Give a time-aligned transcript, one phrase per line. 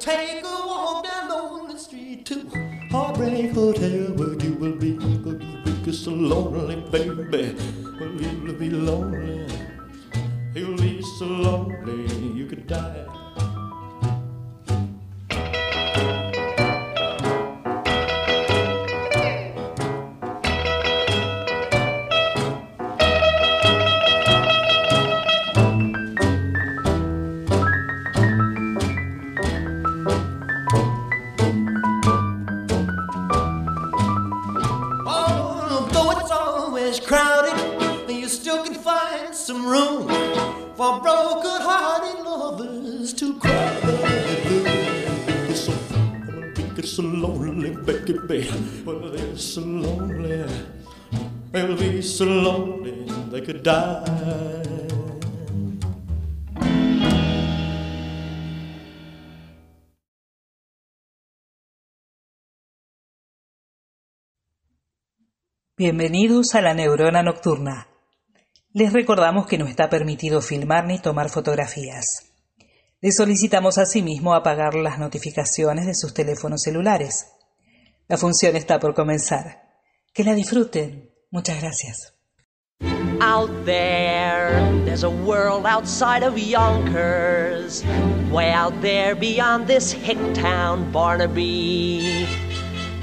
[0.00, 2.48] Take a walk down lonely street to
[2.90, 5.34] Heartbreak Hotel where you will be, you will
[5.84, 6.67] be so lonely,
[51.78, 54.02] be so lonely they could die.
[65.76, 67.86] Bienvenidos a la Neurona Nocturna.
[68.72, 72.32] Les recordamos que no está permitido filmar ni tomar fotografías.
[73.00, 77.37] Les solicitamos asimismo apagar las notificaciones de sus teléfonos celulares.
[78.08, 79.68] La función está por comenzar.
[80.14, 81.10] Que la disfruten.
[81.30, 82.14] Muchas gracias.
[83.20, 84.50] Out there,
[84.86, 87.84] there's a world outside of Yonkers.
[88.30, 92.26] Way out there beyond this hick town, Barnaby.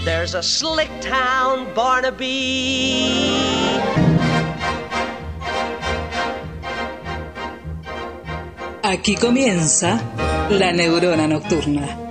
[0.03, 3.11] There's a slick town, Barnaby.
[8.81, 10.01] Aquí comienza
[10.49, 12.04] La Neurona Nocturna.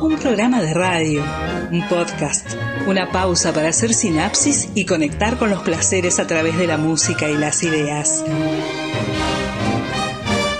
[0.00, 1.24] Un programa de radio,
[1.72, 2.54] un podcast,
[2.86, 7.28] una pausa para hacer sinapsis y conectar con los placeres a través de la música
[7.28, 8.24] y las ideas.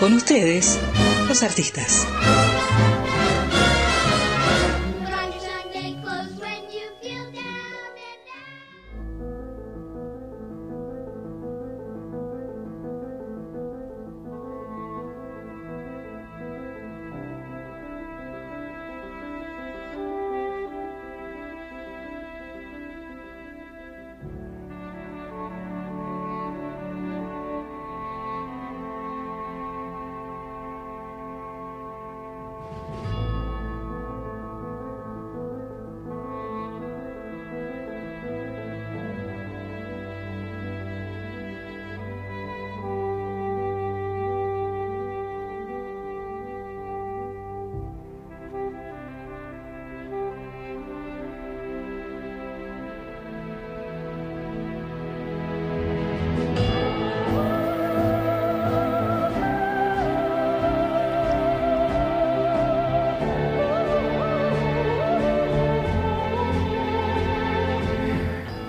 [0.01, 0.79] Con ustedes,
[1.29, 2.07] los artistas.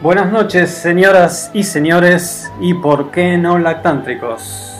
[0.09, 4.73] Buenas noches, señoras y señores, y por qué no lactántricos.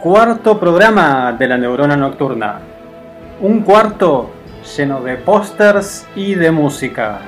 [0.00, 2.60] Cuarto programa de la neurona nocturna.
[3.40, 4.30] Un cuarto
[4.76, 7.18] lleno de pósters y de música.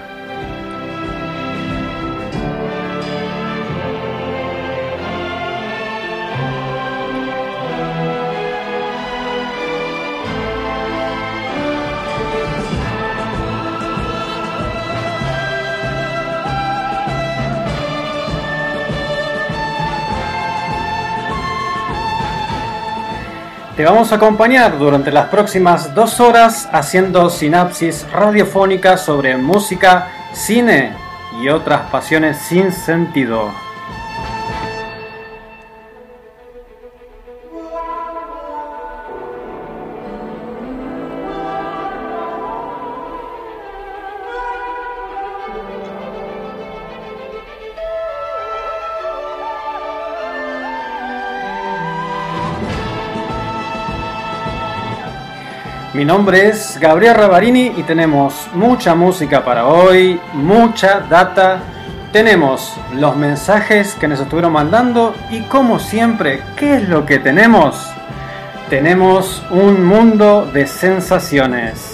[23.80, 30.92] Te vamos a acompañar durante las próximas dos horas haciendo sinapsis radiofónica sobre música, cine
[31.40, 33.69] y otras pasiones sin sentido.
[56.00, 61.60] Mi nombre es Gabriel Ravarini y tenemos mucha música para hoy, mucha data.
[62.10, 67.86] Tenemos los mensajes que nos estuvieron mandando y como siempre, ¿qué es lo que tenemos?
[68.70, 71.89] Tenemos un mundo de sensaciones.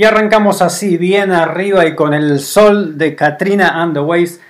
[0.00, 4.40] Y arrancamos así, bien arriba y con el sol de Katrina and the Waves.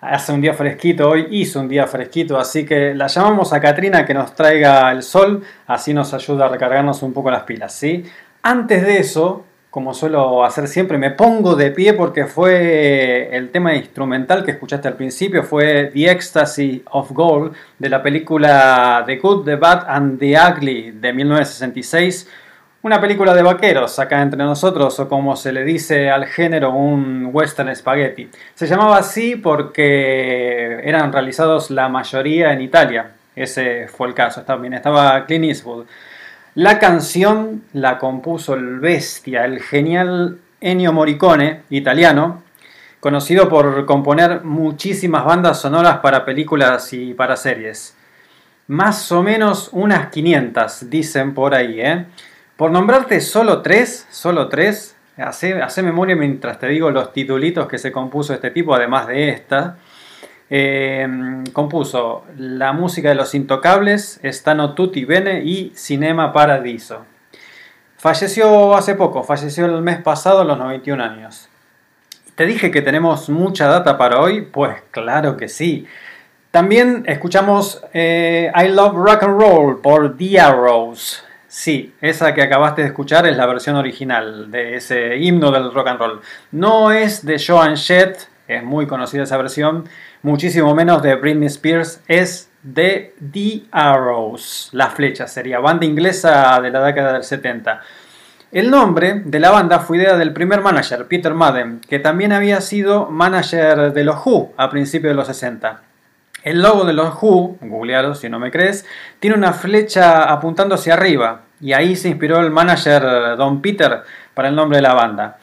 [0.00, 4.06] Hace un día fresquito hoy, hizo un día fresquito, así que la llamamos a Katrina
[4.06, 8.02] que nos traiga el sol, así nos ayuda a recargarnos un poco las pilas, ¿sí?
[8.40, 13.74] Antes de eso, como suelo hacer siempre, me pongo de pie porque fue el tema
[13.74, 19.44] instrumental que escuchaste al principio, fue The Ecstasy of Gold de la película The Good,
[19.44, 22.26] The Bad and The Ugly de 1966.
[22.84, 27.30] Una película de vaqueros acá entre nosotros, o como se le dice al género, un
[27.32, 28.28] western spaghetti.
[28.54, 33.12] Se llamaba así porque eran realizados la mayoría en Italia.
[33.34, 34.42] Ese fue el caso.
[34.42, 35.86] También estaba Clint Eastwood.
[36.56, 42.42] La canción la compuso el bestia, el genial Ennio Morricone, italiano,
[43.00, 47.96] conocido por componer muchísimas bandas sonoras para películas y para series.
[48.66, 52.04] Más o menos unas 500, dicen por ahí, ¿eh?
[52.56, 57.78] Por nombrarte solo tres, solo tres, hace, hace memoria mientras te digo los titulitos que
[57.78, 59.76] se compuso este tipo, además de esta.
[60.50, 61.08] Eh,
[61.52, 67.06] compuso la música de Los Intocables, Stano Tutti Bene y Cinema Paradiso.
[67.96, 71.48] Falleció hace poco, falleció el mes pasado a los 91 años.
[72.36, 74.42] ¿Te dije que tenemos mucha data para hoy?
[74.42, 75.86] Pues claro que sí.
[76.52, 81.23] También escuchamos eh, I Love Rock and Roll por The Arrows.
[81.56, 85.86] Sí, esa que acabaste de escuchar es la versión original de ese himno del rock
[85.86, 86.20] and roll.
[86.50, 89.88] No es de Joan Jett, es muy conocida esa versión,
[90.22, 96.70] muchísimo menos de Britney Spears, es de The Arrows, la flecha sería, banda inglesa de
[96.72, 97.82] la década del 70.
[98.50, 102.60] El nombre de la banda fue idea del primer manager, Peter Madden, que también había
[102.60, 105.82] sido manager de los Who a principios de los 60.
[106.42, 108.84] El logo de los Who, googlealo si no me crees,
[109.18, 114.02] tiene una flecha apuntando hacia arriba y ahí se inspiró el manager Don Peter
[114.34, 115.38] para el nombre de la banda.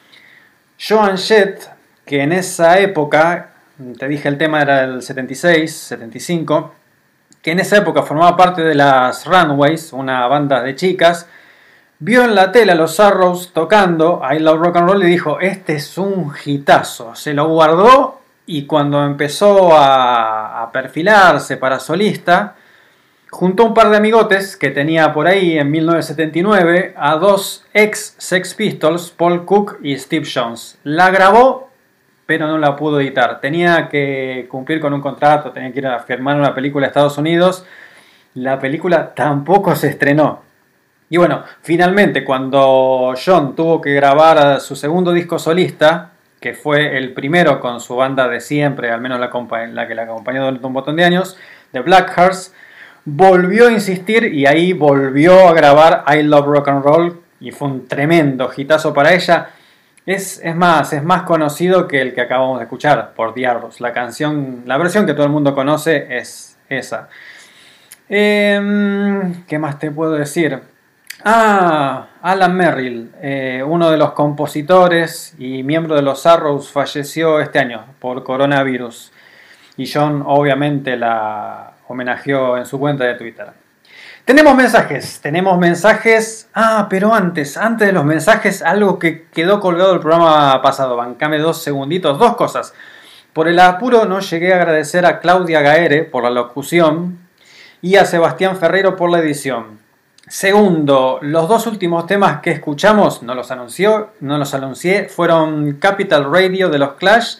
[0.78, 1.68] Joan Jett,
[2.04, 3.50] que en esa época,
[3.98, 6.74] te dije el tema era el 76, 75,
[7.40, 11.28] que en esa época formaba parte de las Runways, una banda de chicas,
[11.98, 15.40] vio en la tele a los Arrows tocando I Love Rock and Roll y dijo,
[15.40, 17.14] este es un hitazo.
[17.14, 22.56] Se lo guardó y cuando empezó a perfilarse para solista,
[23.32, 28.52] juntó un par de amigotes que tenía por ahí en 1979 a dos ex Sex
[28.52, 30.78] Pistols, Paul Cook y Steve Jones.
[30.84, 31.70] La grabó,
[32.26, 33.40] pero no la pudo editar.
[33.40, 37.16] Tenía que cumplir con un contrato, tenía que ir a firmar una película a Estados
[37.16, 37.64] Unidos.
[38.34, 40.42] La película tampoco se estrenó.
[41.08, 47.14] Y bueno, finalmente cuando John tuvo que grabar su segundo disco solista, que fue el
[47.14, 49.30] primero con su banda de siempre, al menos la,
[49.88, 51.38] que la acompañó durante un montón de años,
[51.72, 52.54] de Blackhearts,
[53.04, 57.68] volvió a insistir y ahí volvió a grabar I Love Rock and Roll y fue
[57.68, 59.50] un tremendo hitazo para ella.
[60.04, 63.80] Es, es, más, es más conocido que el que acabamos de escuchar por Diablos.
[63.80, 67.08] La canción, la versión que todo el mundo conoce es esa.
[68.08, 70.60] Em, ¿Qué más te puedo decir?
[71.24, 77.60] Ah, Alan Merrill, eh, uno de los compositores y miembro de los Arrows, falleció este
[77.60, 79.12] año por coronavirus.
[79.76, 83.52] Y John obviamente la, homenajeó en su cuenta de Twitter.
[84.24, 86.48] Tenemos mensajes, tenemos mensajes.
[86.54, 90.96] Ah, pero antes, antes de los mensajes, algo que quedó colgado del programa pasado.
[90.96, 92.72] Bancame dos segunditos, dos cosas.
[93.32, 97.18] Por el apuro no llegué a agradecer a Claudia Gaere por la locución
[97.80, 99.80] y a Sebastián Ferrero por la edición.
[100.28, 106.30] Segundo, los dos últimos temas que escuchamos, no los anunció, no los anuncié, fueron Capital
[106.30, 107.38] Radio de los Clash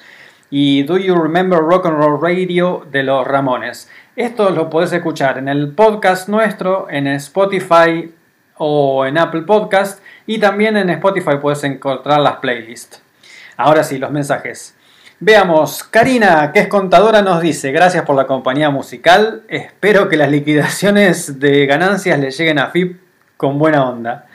[0.51, 3.89] y Do You Remember Rock and Roll Radio de los Ramones.
[4.15, 8.13] Esto lo podés escuchar en el podcast nuestro, en Spotify
[8.59, 13.03] o en Apple Podcast y también en Spotify puedes encontrar las playlists.
[13.57, 14.77] Ahora sí, los mensajes.
[15.19, 20.31] Veamos, Karina, que es contadora, nos dice, gracias por la compañía musical, espero que las
[20.31, 23.01] liquidaciones de ganancias le lleguen a FIP
[23.39, 24.27] con buena onda.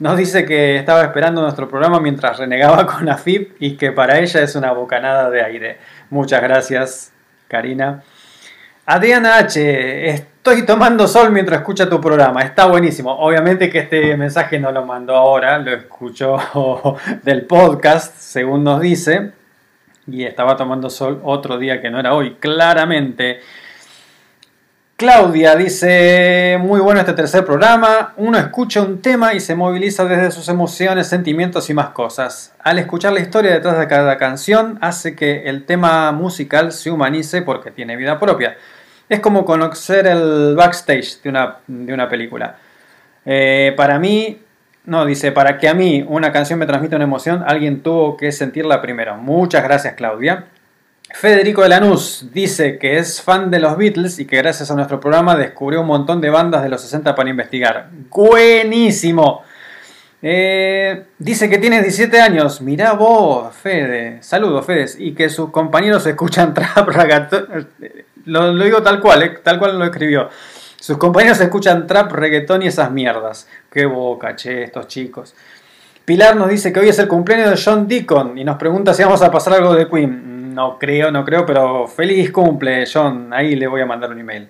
[0.00, 4.42] Nos dice que estaba esperando nuestro programa mientras renegaba con AFIP y que para ella
[4.42, 5.78] es una bocanada de aire.
[6.10, 7.10] Muchas gracias,
[7.48, 8.02] Karina.
[8.86, 13.16] Adriana H, estoy tomando sol mientras escucha tu programa, está buenísimo.
[13.18, 16.36] Obviamente que este mensaje no lo mandó ahora, lo escuchó
[17.22, 19.32] del podcast, según nos dice,
[20.06, 23.40] y estaba tomando sol otro día que no era hoy, claramente.
[24.96, 30.30] Claudia dice, muy bueno este tercer programa, uno escucha un tema y se moviliza desde
[30.30, 32.54] sus emociones, sentimientos y más cosas.
[32.62, 37.40] Al escuchar la historia detrás de cada canción hace que el tema musical se humanice
[37.40, 38.56] porque tiene vida propia.
[39.14, 42.56] Es como conocer el backstage de una, de una película.
[43.24, 44.40] Eh, para mí,
[44.86, 48.32] no, dice, para que a mí una canción me transmita una emoción, alguien tuvo que
[48.32, 49.16] sentirla primero.
[49.16, 50.46] Muchas gracias, Claudia.
[51.12, 54.98] Federico de Lanús dice que es fan de los Beatles y que gracias a nuestro
[54.98, 57.90] programa descubrió un montón de bandas de los 60 para investigar.
[58.10, 59.44] ¡Buenísimo!
[60.22, 62.60] Eh, dice que tiene 17 años.
[62.60, 64.20] Mirá vos, Fede.
[64.22, 64.86] Saludos, Fede.
[64.98, 66.88] Y que sus compañeros escuchan trap.
[68.26, 70.28] Lo, digo tal cual, eh, tal cual lo escribió.
[70.80, 73.48] Sus compañeros escuchan trap, reggaetón y esas mierdas.
[73.70, 75.34] Qué boca, che, estos chicos.
[76.04, 79.02] Pilar nos dice que hoy es el cumpleaños de John Deacon y nos pregunta si
[79.02, 80.54] vamos a pasar algo de Queen.
[80.54, 83.32] No creo, no creo, pero feliz cumple, John.
[83.32, 84.48] Ahí le voy a mandar un email.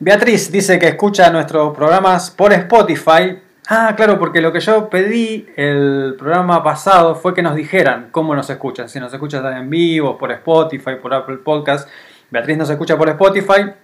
[0.00, 3.38] Beatriz dice que escucha nuestros programas por Spotify.
[3.68, 8.34] Ah, claro, porque lo que yo pedí el programa pasado fue que nos dijeran cómo
[8.34, 8.88] nos escuchan.
[8.88, 11.88] Si nos escuchan en vivo, por Spotify, por Apple Podcast.
[12.32, 13.74] Beatriz nos escucha por Spotify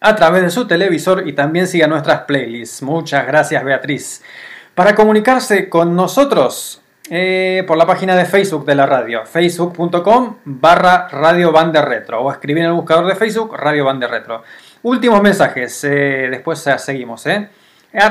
[0.00, 2.82] a través de su televisor y también sigue nuestras playlists.
[2.82, 4.20] Muchas gracias Beatriz.
[4.74, 11.06] Para comunicarse con nosotros eh, por la página de Facebook de la radio, facebook.com barra
[11.06, 14.42] Radio Retro o escribir en el buscador de Facebook Radio Bande Retro.
[14.82, 17.24] Últimos mensajes, eh, después seguimos.
[17.26, 17.48] Eh.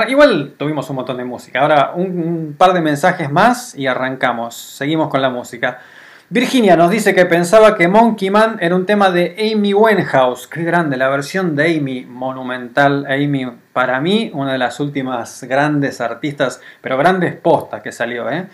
[0.07, 1.59] Igual tuvimos un montón de música.
[1.59, 4.55] Ahora un par de mensajes más y arrancamos.
[4.55, 5.81] Seguimos con la música.
[6.29, 10.47] Virginia nos dice que pensaba que Monkey Man era un tema de Amy Winehouse.
[10.47, 13.05] Qué grande, la versión de Amy, monumental.
[13.07, 18.29] Amy, para mí, una de las últimas grandes artistas, pero grandes postas que salió.
[18.31, 18.47] ¿eh?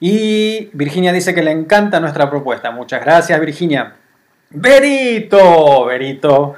[0.00, 2.70] Y Virginia dice que le encanta nuestra propuesta.
[2.70, 3.94] Muchas gracias, Virginia.
[4.50, 6.54] Berito, Berito.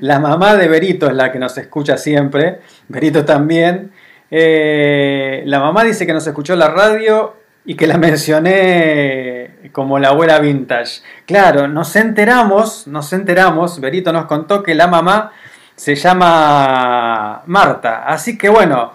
[0.00, 2.60] La mamá de Berito es la que nos escucha siempre.
[2.88, 3.90] Berito también.
[4.30, 7.34] Eh, la mamá dice que nos escuchó la radio
[7.66, 11.02] y que la mencioné como la abuela vintage.
[11.26, 15.32] Claro, nos enteramos, nos enteramos, Berito nos contó que la mamá
[15.74, 18.04] se llama Marta.
[18.06, 18.92] Así que bueno,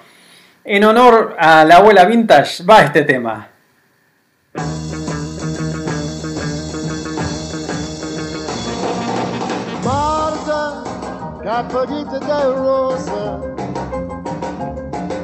[0.63, 3.49] en honor a la abuela vintage va este tema.
[9.83, 10.83] Marta,
[11.43, 13.39] de rosa.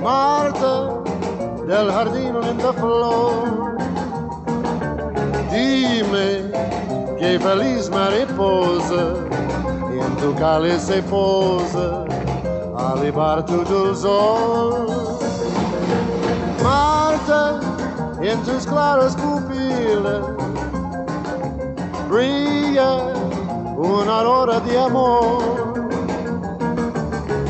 [0.03, 1.16] Marta,
[1.67, 3.75] del giardino linda flor.
[5.49, 6.49] Dime
[7.17, 9.25] che feliz mariposa
[9.91, 12.05] e em tu cálice pousa
[12.73, 15.19] a libar tudo os olhos.
[16.63, 17.59] Marta,
[18.21, 20.25] em tus claras pupilas
[22.07, 23.13] brilla
[23.75, 25.73] una aurora de amor.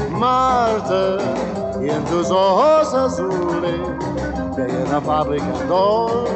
[0.10, 1.18] Marta,
[1.80, 2.92] y en tus ojos
[4.58, 6.30] azules veo una fábrica andor,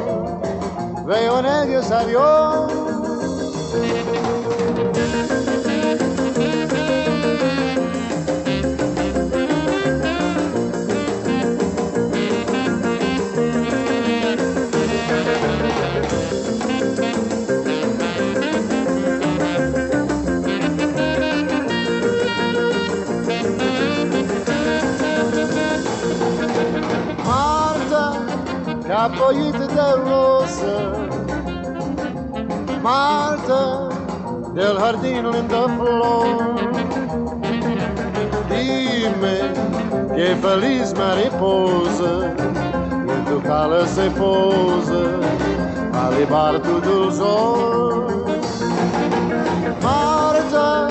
[1.06, 2.81] veo en ellos a Dios.
[29.02, 30.76] Capollita de rosa.
[32.80, 33.88] Marta,
[34.54, 36.54] del jardín linda flor.
[38.48, 39.36] Dime
[40.14, 42.12] que feliz mariposa
[43.14, 45.04] en tu cala se posa
[46.00, 48.06] a libar tu dulzor.
[49.82, 50.88] Marta,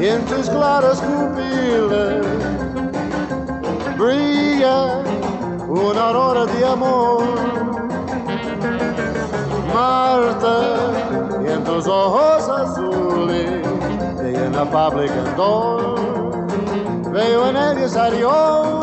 [0.00, 2.24] en tus claras pupilas
[3.98, 5.01] brilla
[5.72, 7.22] una aurora de amor.
[9.72, 10.56] Marta,
[11.42, 13.66] y en tus ojos azules,
[14.22, 16.46] y en la fábrica andor,
[17.10, 18.81] veo en ellos a.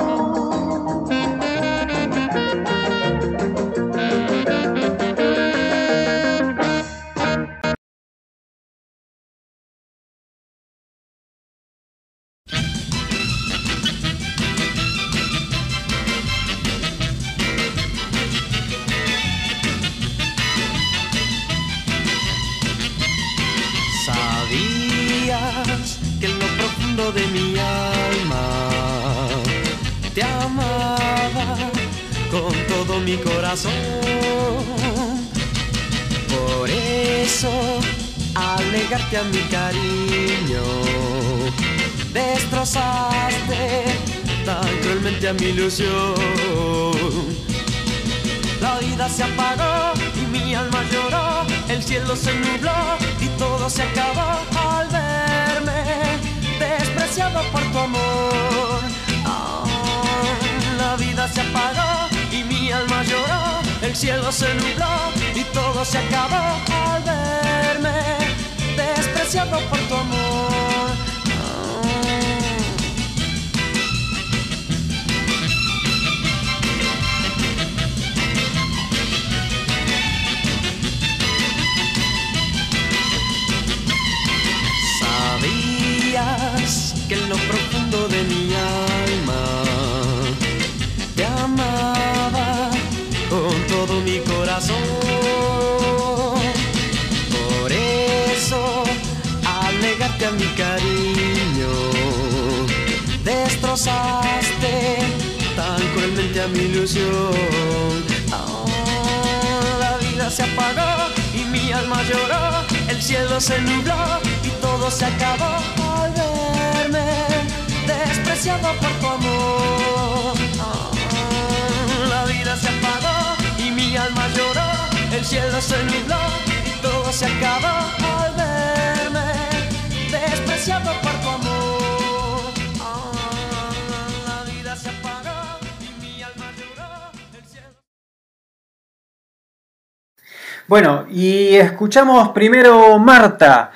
[140.69, 143.71] Bueno, y escuchamos primero Marta.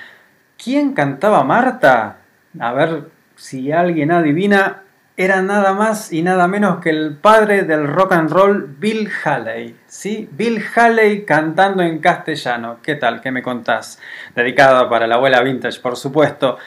[0.63, 2.17] ¿Quién cantaba Marta?
[2.60, 4.84] A ver si alguien adivina.
[5.17, 9.75] Era nada más y nada menos que el padre del rock and roll, Bill Haley.
[9.88, 10.29] ¿Sí?
[10.34, 12.77] Bill Haley cantando en castellano.
[12.84, 13.21] ¿Qué tal?
[13.21, 13.99] ¿Qué me contás?
[14.36, 16.60] Dedicado para la abuela vintage, por supuesto.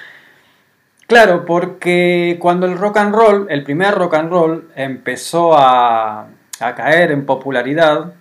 [1.06, 6.26] Claro, porque cuando el rock and roll, el primer rock and roll, empezó a,
[6.58, 8.12] a caer en popularidad,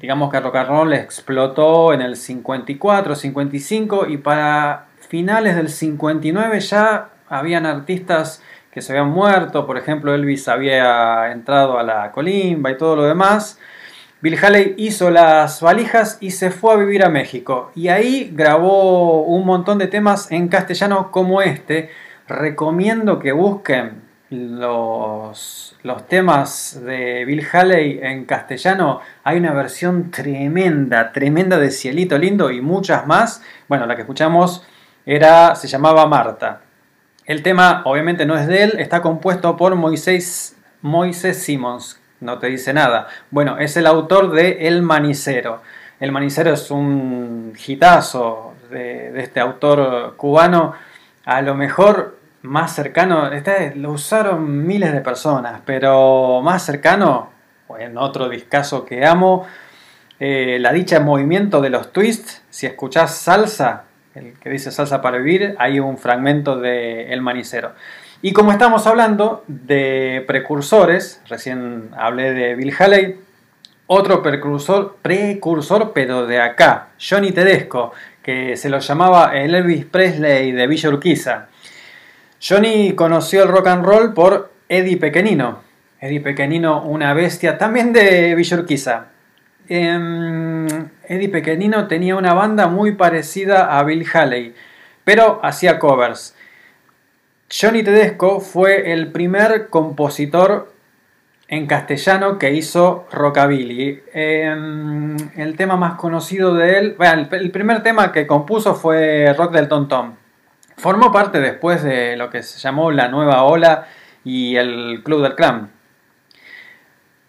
[0.00, 6.60] digamos que rock and roll explotó en el 54, 55 y para finales del 59
[6.60, 12.70] ya habían artistas que se habían muerto, por ejemplo Elvis había entrado a la colimba
[12.70, 13.58] y todo lo demás.
[14.22, 17.72] Bill Haley hizo las valijas y se fue a vivir a México.
[17.74, 21.90] Y ahí grabó un montón de temas en castellano como este.
[22.28, 25.76] Recomiendo que busquen los,
[26.08, 29.00] temas de Bill Haley en castellano.
[29.24, 33.42] Hay una versión tremenda, tremenda de Cielito Lindo y muchas más.
[33.68, 34.64] Bueno, la que escuchamos
[35.04, 36.62] era, se llamaba Marta.
[37.26, 42.48] El tema obviamente no es de él, está compuesto por Moisés, Moisés Simons, no te
[42.48, 43.08] dice nada.
[43.30, 45.62] Bueno, es el autor de El Manicero.
[46.00, 50.74] El Manicero es un hitazo de, de este autor cubano,
[51.24, 53.30] a lo mejor más cercano,
[53.74, 57.30] lo usaron miles de personas, pero más cercano,
[57.78, 59.46] en otro discazo que amo,
[60.18, 65.00] eh, La dicha en movimiento de los twists, si escuchás salsa, el que dice salsa
[65.00, 67.72] para vivir, hay un fragmento de El Manicero.
[68.20, 73.18] Y como estamos hablando de precursores, recién hablé de Bill Haley,
[73.86, 80.52] otro precursor, precursor pero de acá, Johnny Tedesco, que se lo llamaba el Elvis Presley
[80.52, 81.48] de Villa Urquiza.
[82.42, 85.60] Johnny conoció el rock and roll por Eddie Pequenino.
[86.00, 89.08] Eddie Pequenino, una bestia, también de Villa Urquiza.
[89.68, 90.66] Em,
[91.06, 94.54] Eddie Pequenino tenía una banda muy parecida a Bill Haley,
[95.04, 96.34] pero hacía covers.
[97.50, 100.72] Johnny Tedesco fue el primer compositor
[101.46, 104.02] en castellano que hizo rockabilly.
[104.14, 109.52] Em, el tema más conocido de él, bueno, el primer tema que compuso fue Rock
[109.52, 110.19] del Tom Tom.
[110.80, 113.86] Formó parte después de lo que se llamó la Nueva Ola
[114.24, 115.68] y el Club del Clan.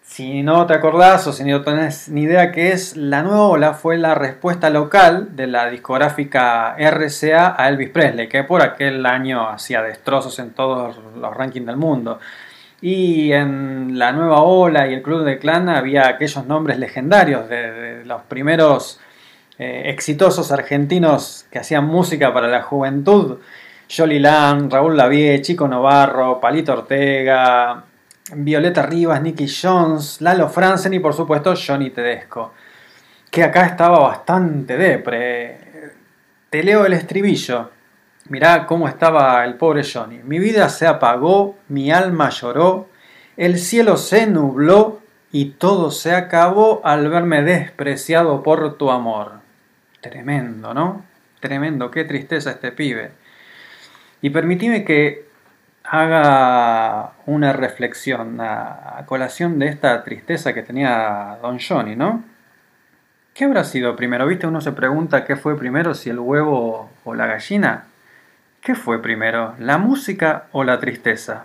[0.00, 3.74] Si no te acordás o si no tenés ni idea qué es, la Nueva Ola
[3.74, 9.46] fue la respuesta local de la discográfica RCA a Elvis Presley, que por aquel año
[9.46, 12.20] hacía destrozos en todos los rankings del mundo.
[12.80, 17.70] Y en la Nueva Ola y el Club del Clan había aquellos nombres legendarios de,
[17.70, 18.98] de los primeros
[19.62, 23.38] eh, exitosos argentinos que hacían música para la juventud.
[23.94, 27.84] Jolly Lang, Raúl Lavie, Chico Novarro, Palito Ortega,
[28.34, 32.54] Violeta Rivas, Nicky Jones, Lalo Franzen y por supuesto Johnny Tedesco.
[33.30, 35.58] Que acá estaba bastante depre.
[36.50, 37.70] Te leo el estribillo.
[38.28, 40.22] Mirá cómo estaba el pobre Johnny.
[40.24, 42.88] Mi vida se apagó, mi alma lloró,
[43.36, 49.41] el cielo se nubló y todo se acabó al verme despreciado por tu amor.
[50.02, 51.04] Tremendo, ¿no?
[51.38, 53.12] Tremendo, qué tristeza este pibe.
[54.20, 55.26] Y permitime que
[55.84, 62.24] haga una reflexión a, colación de esta tristeza que tenía Don Johnny, ¿no?
[63.32, 64.26] ¿Qué habrá sido primero?
[64.26, 64.48] ¿Viste?
[64.48, 67.84] Uno se pregunta qué fue primero, si el huevo o la gallina.
[68.60, 71.44] ¿Qué fue primero, la música o la tristeza?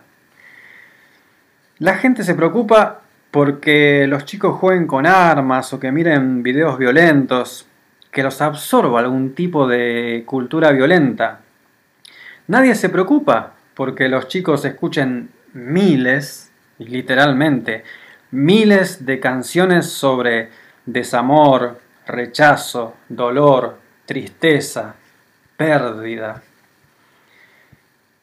[1.78, 7.67] La gente se preocupa porque los chicos jueguen con armas o que miren videos violentos,
[8.18, 11.42] que los absorba algún tipo de cultura violenta.
[12.48, 17.84] Nadie se preocupa porque los chicos escuchen miles, literalmente,
[18.32, 20.50] miles de canciones sobre
[20.84, 23.78] desamor, rechazo, dolor,
[24.08, 24.96] tristeza,
[25.56, 26.42] pérdida.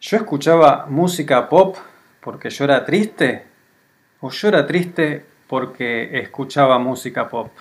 [0.01, 1.77] ¿Yo escuchaba música pop
[2.21, 3.45] porque yo era triste?
[4.19, 7.53] ¿O yo era triste porque escuchaba música pop?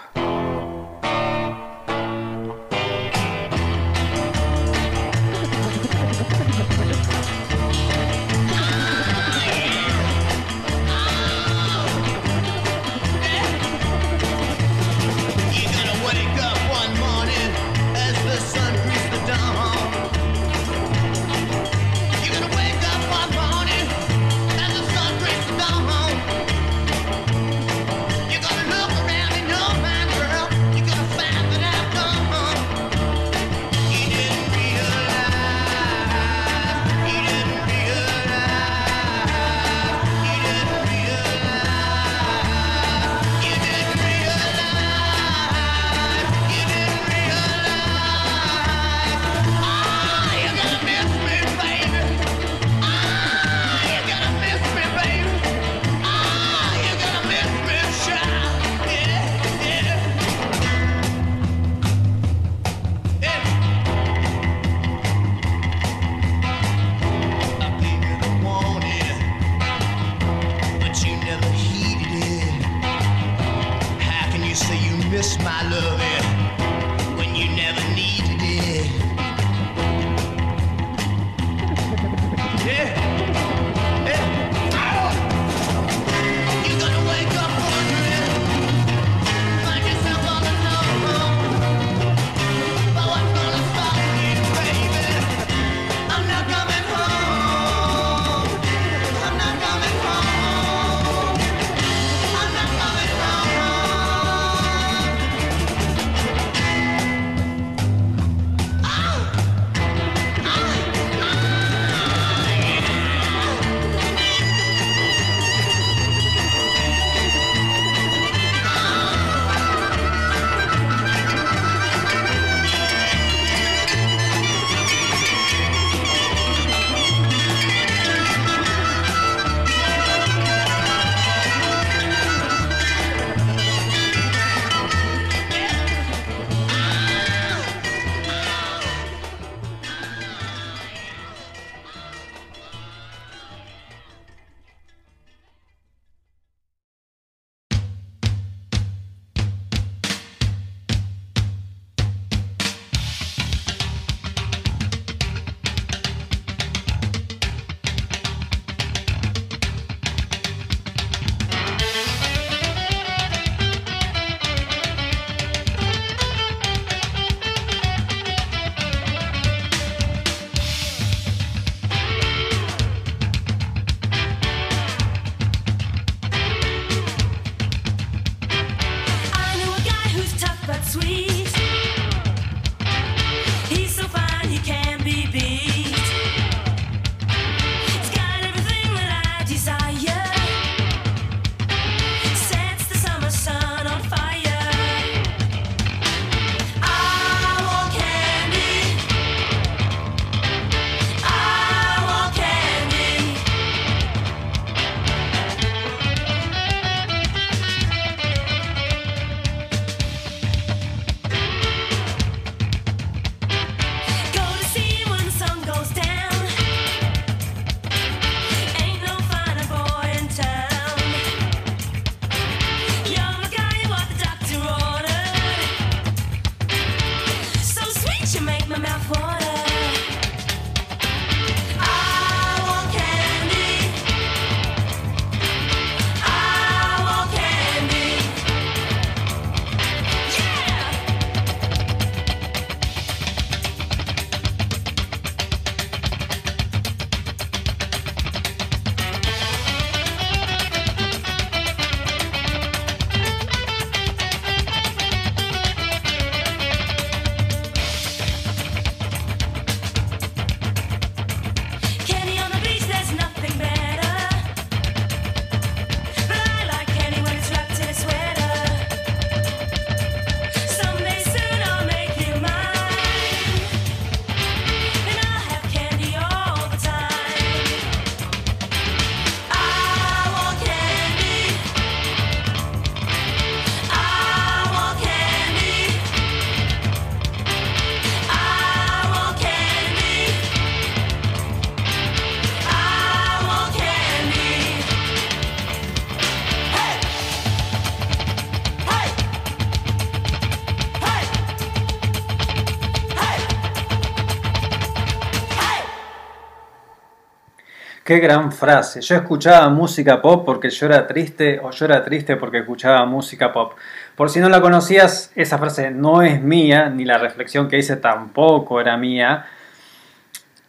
[308.14, 309.02] Qué gran frase.
[309.02, 313.52] Yo escuchaba música pop porque yo era triste o yo era triste porque escuchaba música
[313.52, 313.74] pop.
[314.16, 317.96] Por si no la conocías, esa frase no es mía, ni la reflexión que hice
[317.96, 319.48] tampoco era mía.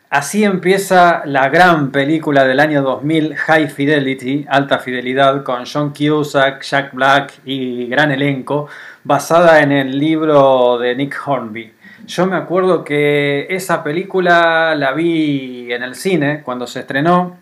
[0.08, 6.62] Así empieza la gran película del año 2000, High Fidelity, Alta Fidelidad, con John Cusack,
[6.62, 8.68] Jack Black y gran elenco,
[9.02, 11.74] basada en el libro de Nick Hornby.
[12.06, 17.38] Yo me acuerdo que esa película la vi en el cine cuando se estrenó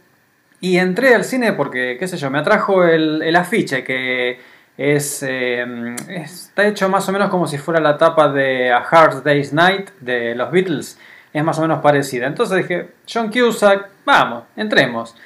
[0.61, 4.39] y entré al cine porque, qué sé yo, me atrajo el, el afiche que
[4.77, 9.23] es, eh, está hecho más o menos como si fuera la tapa de A Hard
[9.23, 10.99] Day's Night de los Beatles.
[11.33, 12.27] Es más o menos parecida.
[12.27, 15.17] Entonces dije, John Cusack, vamos, entremos.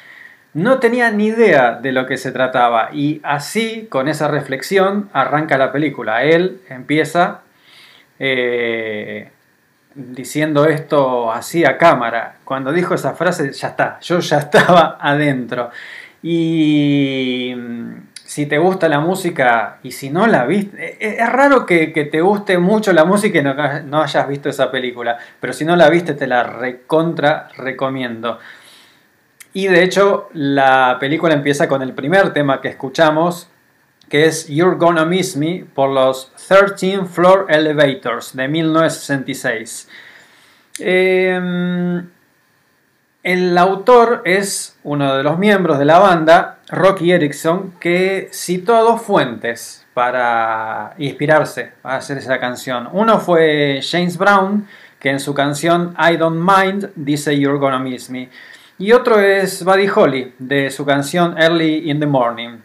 [0.55, 5.59] No tenía ni idea de lo que se trataba y así, con esa reflexión, arranca
[5.59, 6.23] la película.
[6.23, 7.41] Él empieza
[8.19, 9.31] eh,
[9.95, 12.37] diciendo esto así a cámara.
[12.45, 15.71] Cuando dijo esa frase, ya está, yo ya estaba adentro.
[16.23, 17.93] Y mm,
[18.25, 22.05] si te gusta la música y si no la viste, e- es raro que, que
[22.05, 25.77] te guste mucho la música y no, no hayas visto esa película, pero si no
[25.77, 28.39] la viste te la recontra recomiendo.
[29.53, 33.49] Y de hecho la película empieza con el primer tema que escuchamos,
[34.09, 39.89] que es You're Gonna Miss Me por los 13 Floor Elevators de 1966.
[40.79, 42.03] Eh,
[43.27, 49.03] el autor es uno de los miembros de la banda, Rocky Erickson, que citó dos
[49.03, 52.89] fuentes para inspirarse a hacer esa canción.
[52.93, 54.69] Uno fue James Brown,
[55.01, 58.29] que en su canción I Don't Mind dice You're Gonna Miss Me.
[58.79, 62.59] Y otro es Buddy Holly, de su canción Early in the Morning.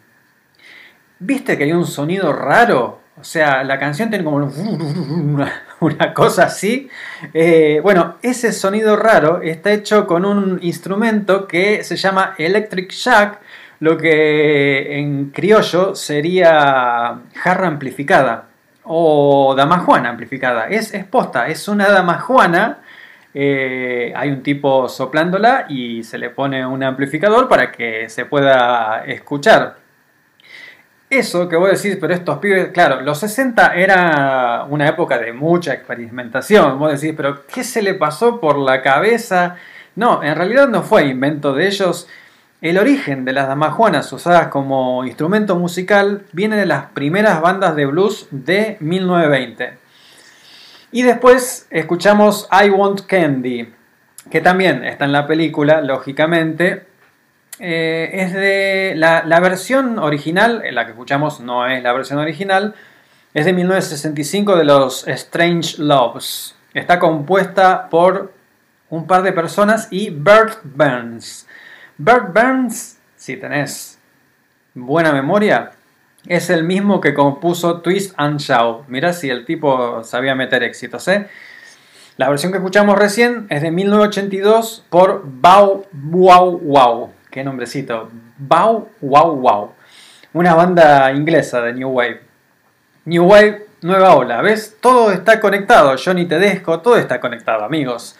[1.23, 2.99] ¿Viste que hay un sonido raro?
[3.19, 6.89] O sea, la canción tiene como una, una cosa así.
[7.33, 13.39] Eh, bueno, ese sonido raro está hecho con un instrumento que se llama Electric Jack,
[13.79, 18.47] lo que en criollo sería jarra amplificada
[18.83, 20.69] o damajuana amplificada.
[20.69, 22.79] Es, es posta, es una damajuana.
[23.33, 29.03] eh, hay un tipo soplándola y se le pone un amplificador para que se pueda
[29.05, 29.80] escuchar.
[31.11, 35.73] Eso que vos decís, pero estos pibes, claro, los 60 era una época de mucha
[35.73, 36.79] experimentación.
[36.79, 39.57] Vos decís, pero ¿qué se le pasó por la cabeza?
[39.97, 42.07] No, en realidad no fue invento de ellos.
[42.61, 47.87] El origen de las damajuanas usadas como instrumento musical viene de las primeras bandas de
[47.87, 49.73] blues de 1920.
[50.93, 53.67] Y después escuchamos I Want Candy,
[54.29, 56.85] que también está en la película, lógicamente.
[57.63, 62.73] Eh, es de la, versión original, la que escuchamos no es la versión original,
[63.35, 66.55] Es de 1965 de los Strange Loves.
[66.73, 68.33] Está compuesta por
[68.89, 71.47] un par de personas y Bert Burns.
[71.97, 73.99] Bert Burns, si tenés
[74.73, 75.71] buena memoria,
[76.25, 78.87] es el mismo que compuso Twist and Shout.
[78.87, 81.27] Mirá si el tipo sabía meter éxitos, ¿eh?
[82.17, 87.20] La versión que escuchamos recién es de 1982 por Bow Wow Wow.
[87.31, 88.09] Qué nombrecito.
[88.37, 89.71] Bow Wow Wow.
[90.33, 92.21] Una banda inglesa de New Wave.
[93.05, 94.41] New Wave, nueva ola.
[94.41, 94.75] ¿Ves?
[94.81, 95.95] Todo está conectado.
[95.97, 98.17] Johnny Tedesco, todo está conectado, amigos.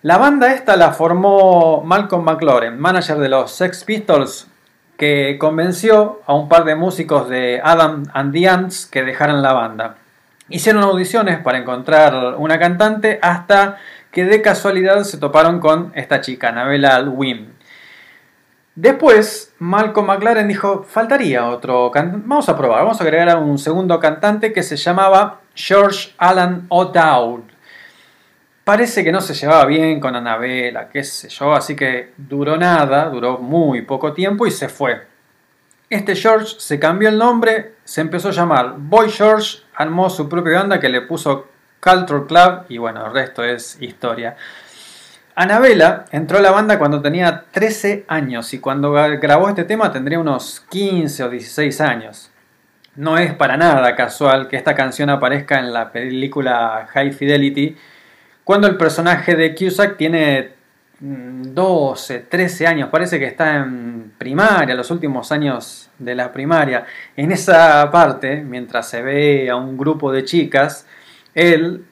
[0.00, 4.46] La banda esta la formó Malcolm McLaren, manager de los Sex Pistols,
[4.96, 9.52] que convenció a un par de músicos de Adam and the Ants que dejaran la
[9.52, 9.96] banda.
[10.48, 13.76] Hicieron audiciones para encontrar una cantante hasta
[14.10, 17.55] que de casualidad se toparon con esta chica, Anabella Wim.
[18.76, 23.56] Después, Malcolm McLaren dijo, faltaría otro cantante, vamos a probar, vamos a agregar a un
[23.56, 27.40] segundo cantante que se llamaba George Alan O'Dowd.
[28.64, 33.08] Parece que no se llevaba bien con Anabela, qué sé yo, así que duró nada,
[33.08, 35.06] duró muy poco tiempo y se fue.
[35.88, 40.58] Este George se cambió el nombre, se empezó a llamar Boy George, armó su propia
[40.58, 41.46] banda que le puso
[41.80, 44.36] Culture Club y bueno, el resto es historia.
[45.36, 50.18] Anabela entró a la banda cuando tenía 13 años y cuando grabó este tema tendría
[50.18, 52.30] unos 15 o 16 años.
[52.96, 57.76] No es para nada casual que esta canción aparezca en la película High Fidelity
[58.44, 60.52] cuando el personaje de Cusack tiene
[61.00, 66.86] mm, 12, 13 años, parece que está en primaria, los últimos años de la primaria.
[67.16, 70.86] En esa parte, mientras se ve a un grupo de chicas,
[71.34, 71.84] él,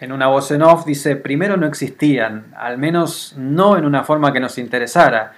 [0.00, 4.32] en una voz en off, dice, primero no existían, al menos no en una forma
[4.32, 5.32] que nos interesara.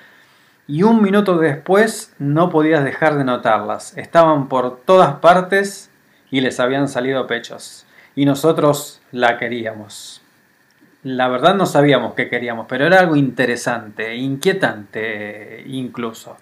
[0.66, 3.96] Y un minuto después no podías dejar de notarlas.
[3.96, 5.90] Estaban por todas partes
[6.30, 7.86] y les habían salido pechos.
[8.14, 10.22] Y nosotros la queríamos.
[11.02, 16.36] La verdad no sabíamos qué queríamos, pero era algo interesante, inquietante incluso.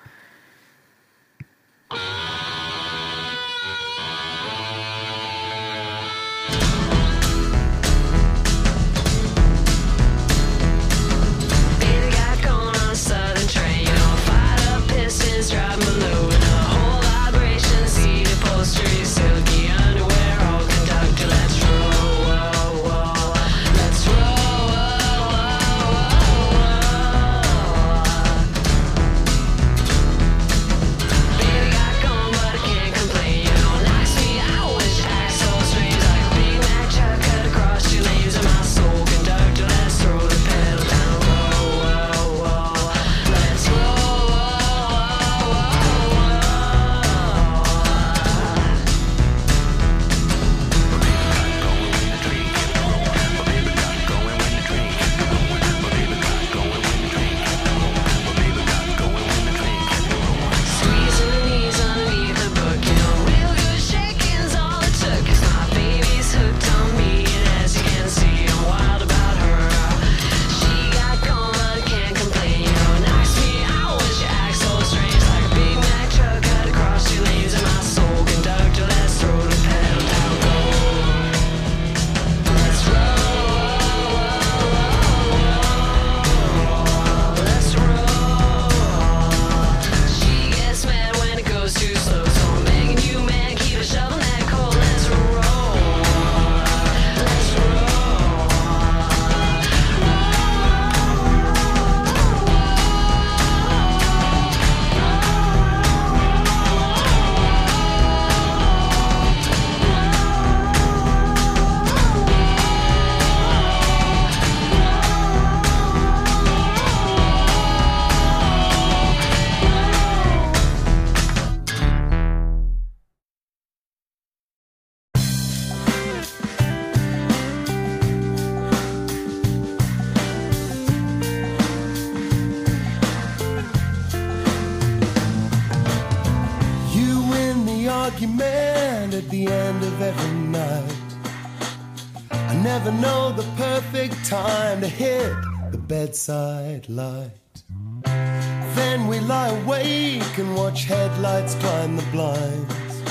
[148.74, 153.02] Then we lie awake and watch headlights climb the blinds.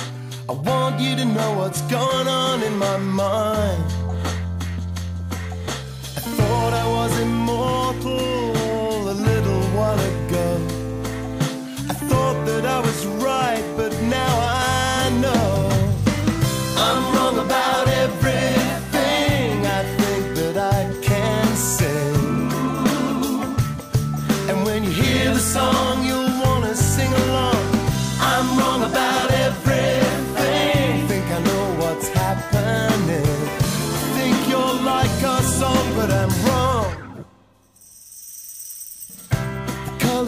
[0.47, 3.96] I want you to know what's going on in my mind.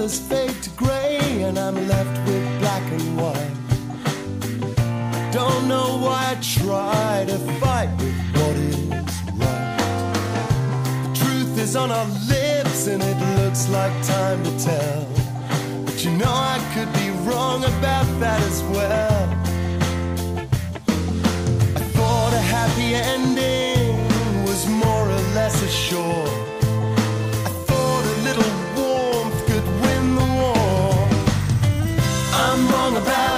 [0.09, 3.55] Colors fade to gray, and I'm left with black and white.
[5.31, 9.77] Don't know why I try to fight with what is right.
[11.03, 15.07] The truth is on our lips, and it looks like time to tell.
[15.85, 19.29] But you know I could be wrong about that as well.
[21.75, 23.95] I thought a happy ending
[24.45, 26.48] was more or less assured.
[32.89, 33.28] I'm wrong about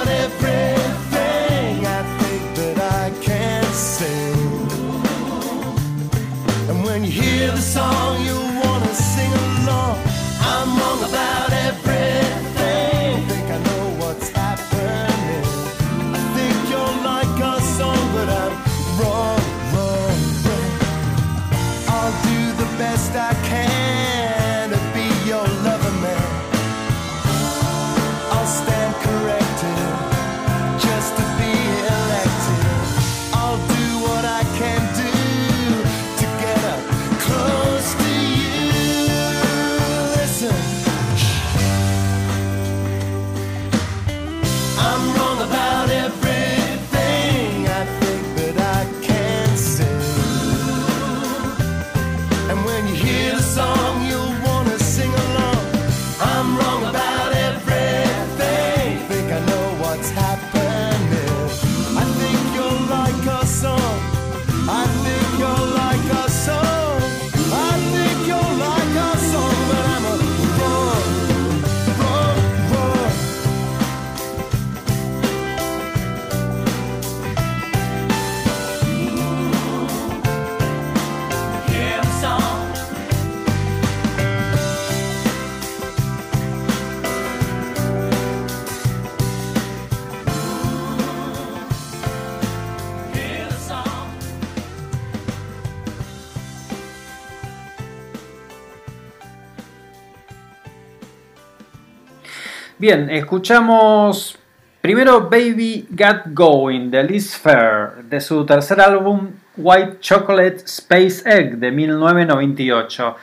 [102.82, 104.36] Bien, escuchamos
[104.80, 111.58] primero Baby Got Going de Liz Fair, de su tercer álbum White Chocolate Space Egg
[111.58, 113.16] de 1998.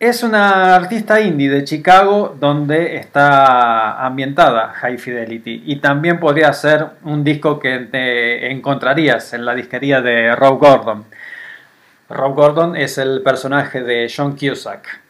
[0.00, 6.88] Es una artista indie de Chicago donde está ambientada High Fidelity y también podría ser
[7.04, 11.04] un disco que te encontrarías en la disquería de Rob Gordon.
[12.08, 15.09] Rob Gordon es el personaje de John Cusack.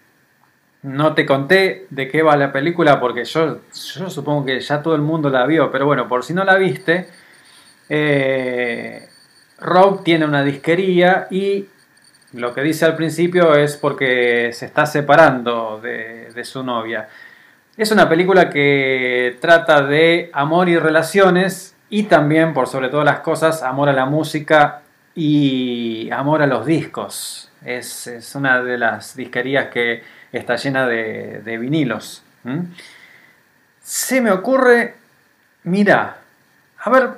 [0.82, 5.02] No te conté de qué va la película porque yo, supongo que ya todo el
[5.02, 7.06] mundo la vio, pero bueno, por si no la viste,
[7.88, 9.08] eh,
[9.58, 11.66] Rob tiene una disquería y
[12.32, 17.08] lo que dice al principio es porque se está separando de, de su novia.
[17.76, 23.20] Es una película que trata de amor y relaciones y también, por sobre todas las
[23.20, 24.82] cosas, amor a la música
[25.14, 27.50] y amor a los discos.
[27.64, 30.02] Es, es una de las disquerías que
[30.32, 32.22] está llena de, de vinilos.
[33.82, 34.94] Se me ocurre,
[35.64, 36.18] mira,
[36.78, 37.10] a ver,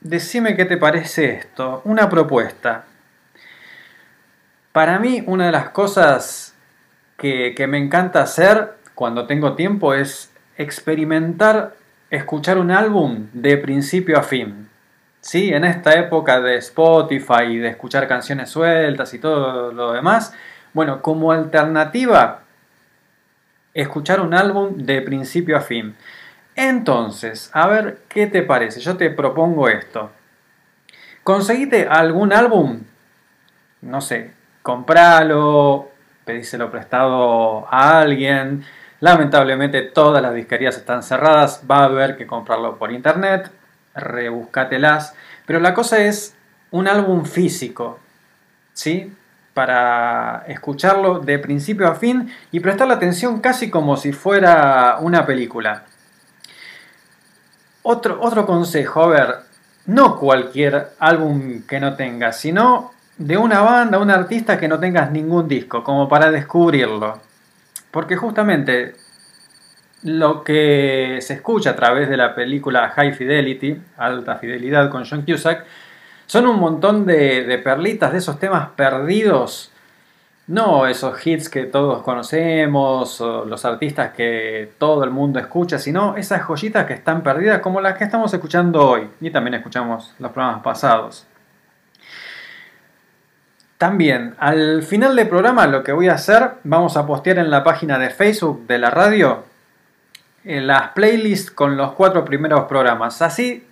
[0.00, 1.82] decime qué te parece esto.
[1.84, 2.84] Una propuesta.
[4.72, 6.54] Para mí, una de las cosas
[7.16, 11.74] que, que me encanta hacer cuando tengo tiempo es experimentar,
[12.10, 14.68] escuchar un álbum de principio a fin.
[15.20, 15.54] ¿Sí?
[15.54, 20.34] En esta época de Spotify de escuchar canciones sueltas y todo lo demás,
[20.74, 22.43] bueno, como alternativa,
[23.74, 25.94] escuchar un álbum de principio a fin.
[26.54, 28.80] Entonces, a ver qué te parece.
[28.80, 30.10] Yo te propongo esto.
[31.24, 32.82] Conseguite algún álbum,
[33.82, 35.90] no sé, compralo,
[36.24, 38.64] pedíselo prestado a alguien.
[39.00, 43.50] Lamentablemente todas las disquerías están cerradas, va a haber que comprarlo por internet,
[43.94, 45.14] rebúscatelas.
[45.46, 46.36] Pero la cosa es
[46.70, 47.98] un álbum físico,
[48.72, 49.12] ¿sí?
[49.54, 55.84] Para escucharlo de principio a fin y prestarle atención casi como si fuera una película.
[57.82, 59.34] Otro, otro consejo, a ver,
[59.86, 65.10] no cualquier álbum que no tengas, sino de una banda, un artista que no tengas
[65.10, 67.20] ningún disco, como para descubrirlo.
[67.90, 68.94] Porque justamente
[70.02, 75.22] lo que se escucha a través de la película High Fidelity, Alta Fidelidad con John
[75.22, 75.64] Cusack,
[76.26, 79.70] son un montón de, de perlitas de esos temas perdidos.
[80.46, 86.16] No esos hits que todos conocemos, o los artistas que todo el mundo escucha, sino
[86.16, 90.32] esas joyitas que están perdidas como las que estamos escuchando hoy y también escuchamos los
[90.32, 91.26] programas pasados.
[93.78, 97.64] También, al final del programa lo que voy a hacer, vamos a postear en la
[97.64, 99.44] página de Facebook de la radio
[100.44, 103.22] eh, las playlists con los cuatro primeros programas.
[103.22, 103.66] Así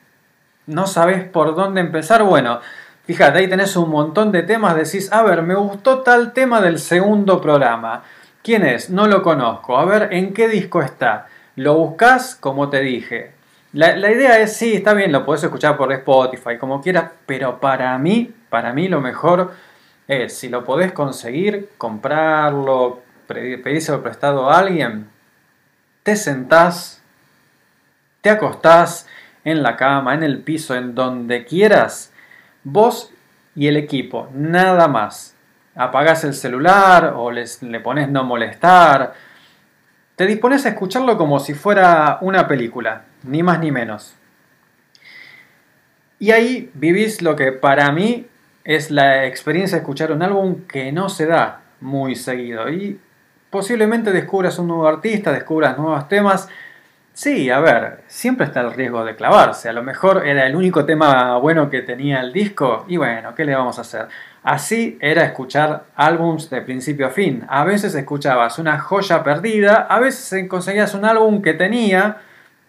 [0.67, 2.23] no sabes por dónde empezar.
[2.23, 2.61] Bueno,
[3.05, 4.77] fíjate, ahí tenés un montón de temas.
[4.77, 8.03] Decís, a ver, me gustó tal tema del segundo programa.
[8.43, 8.91] ¿Quién es?
[8.91, 9.77] No lo conozco.
[9.79, 11.27] A ver, ¿en qué disco está?
[11.57, 13.33] Lo buscas como te dije.
[13.73, 17.59] La, la idea es, sí, está bien, lo podés escuchar por Spotify, como quieras, pero
[17.59, 19.53] para mí, para mí lo mejor
[20.07, 25.09] es, si lo podés conseguir, comprarlo, pedírselo prestado a alguien,
[26.03, 27.03] te sentás,
[28.21, 29.07] te acostás
[29.45, 32.13] en la cama, en el piso, en donde quieras,
[32.65, 33.13] vos
[33.55, 35.35] y el equipo, nada más.
[35.75, 39.15] Apagás el celular o les- le pones no molestar.
[40.17, 44.15] Te dispones a escucharlo como si fuera una película, ni más ni menos.
[46.19, 48.27] Y ahí vivís lo que para mí
[48.65, 52.69] es la experiencia de escuchar un álbum que no se da muy seguido.
[52.71, 53.01] Y
[53.51, 56.49] posiblemente descubras un nuevo artista, descubras nuevos temas.
[57.15, 59.69] Sí, a ver, siempre está el riesgo de clavarse.
[59.69, 62.87] A lo mejor era el único tema bueno que tenía el disco.
[62.89, 64.09] Y bueno, ¿qué le vamos a hacer?
[64.43, 67.45] Así era escuchar álbums de principio a fin.
[67.49, 72.17] A veces escuchabas una joya perdida, a veces conseguías un álbum que tenía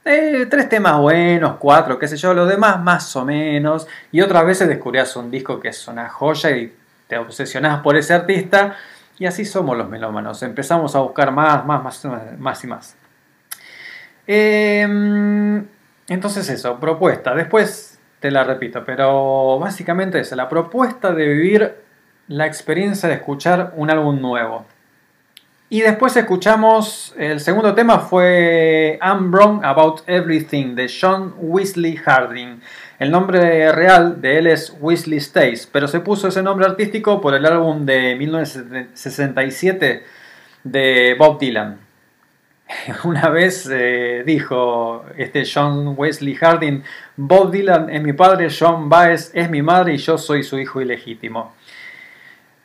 [0.04, 3.88] eh, tres temas buenos, cuatro, qué sé yo, los demás más o menos.
[4.12, 6.74] Y otras veces descubrías un disco que es una joya y
[7.08, 8.76] te obsesionás por ese artista.
[9.18, 10.44] Y así somos los melómanos.
[10.44, 12.06] Empezamos a buscar más, más, más,
[12.38, 13.03] más y más.
[14.28, 15.64] Eh,
[16.08, 17.34] entonces eso, propuesta.
[17.34, 21.76] Después te la repito, pero básicamente es la propuesta de vivir
[22.28, 24.66] la experiencia de escuchar un álbum nuevo.
[25.70, 32.62] Y después escuchamos, el segundo tema fue I'm Wrong About Everything de John Weasley Harding.
[33.00, 37.34] El nombre real de él es Weasley Stace, pero se puso ese nombre artístico por
[37.34, 40.04] el álbum de 1967
[40.64, 41.83] de Bob Dylan.
[43.04, 46.84] Una vez eh, dijo este John Wesley Harding,
[47.18, 50.82] Bob Dylan es mi padre, John Baez es mi madre y yo soy su hijo
[50.82, 51.54] ilegítimo.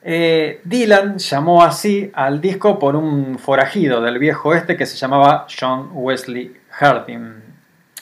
[0.03, 5.47] Eh, Dylan llamó así al disco por un forajido del viejo este que se llamaba
[5.49, 7.43] John Wesley Harding.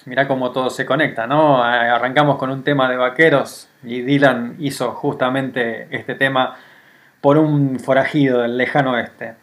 [0.05, 1.63] Mirá cómo todo se conecta, ¿no?
[1.63, 6.57] Arrancamos con un tema de vaqueros y Dylan hizo justamente este tema
[7.21, 9.35] por un forajido del lejano oeste.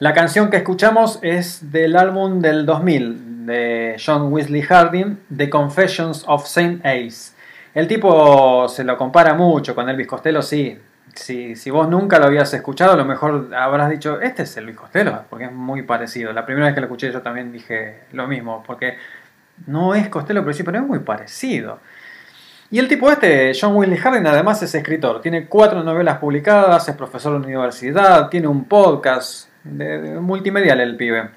[0.00, 6.24] La canción que escuchamos es del álbum del 2000 de John Wesley Harding, The Confessions
[6.26, 7.34] of Saint Ace.
[7.74, 10.78] El tipo se lo compara mucho con Elvis Costello, sí.
[11.14, 15.24] Si, vos nunca lo habías escuchado, a lo mejor habrás dicho, este es Elvis Costello,
[15.28, 16.32] porque es muy parecido.
[16.32, 18.96] La primera vez que lo escuché yo también dije lo mismo, porque
[19.66, 21.78] no es Costello, pero sí, pero es muy parecido.
[22.70, 25.20] Y el tipo este, John Wesley Harding, además es escritor.
[25.20, 31.30] Tiene cuatro novelas publicadas, es profesor de universidad, tiene un podcast de, multimedial el pibe.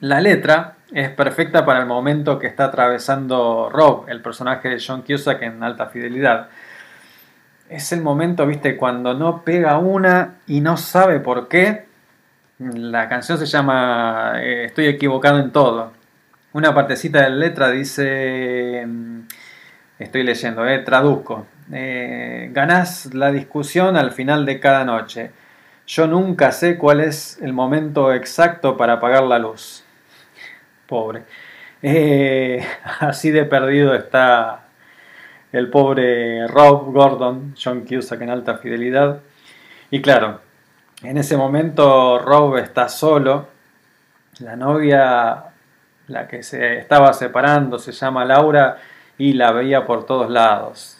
[0.00, 5.02] La letra es perfecta para el momento que está atravesando Rob, el personaje de John
[5.02, 6.48] Cusack en alta fidelidad.
[7.68, 11.86] Es el momento, viste, cuando no pega una y no sabe por qué.
[12.58, 15.92] La canción se llama eh, Estoy equivocado en todo.
[16.52, 19.20] Una partecita de la letra dice, mm,
[20.00, 21.46] estoy leyendo, eh, traduzco.
[21.72, 25.30] Eh, ganás la discusión al final de cada noche.
[25.90, 29.82] Yo nunca sé cuál es el momento exacto para apagar la luz.
[30.86, 31.24] Pobre.
[31.82, 32.64] Eh,
[33.00, 34.68] así de perdido está
[35.50, 39.18] el pobre Rob Gordon, John Cusack en alta fidelidad.
[39.90, 40.40] Y claro,
[41.02, 43.48] en ese momento Rob está solo.
[44.38, 45.46] La novia,
[46.06, 48.78] la que se estaba separando, se llama Laura
[49.18, 50.99] y la veía por todos lados.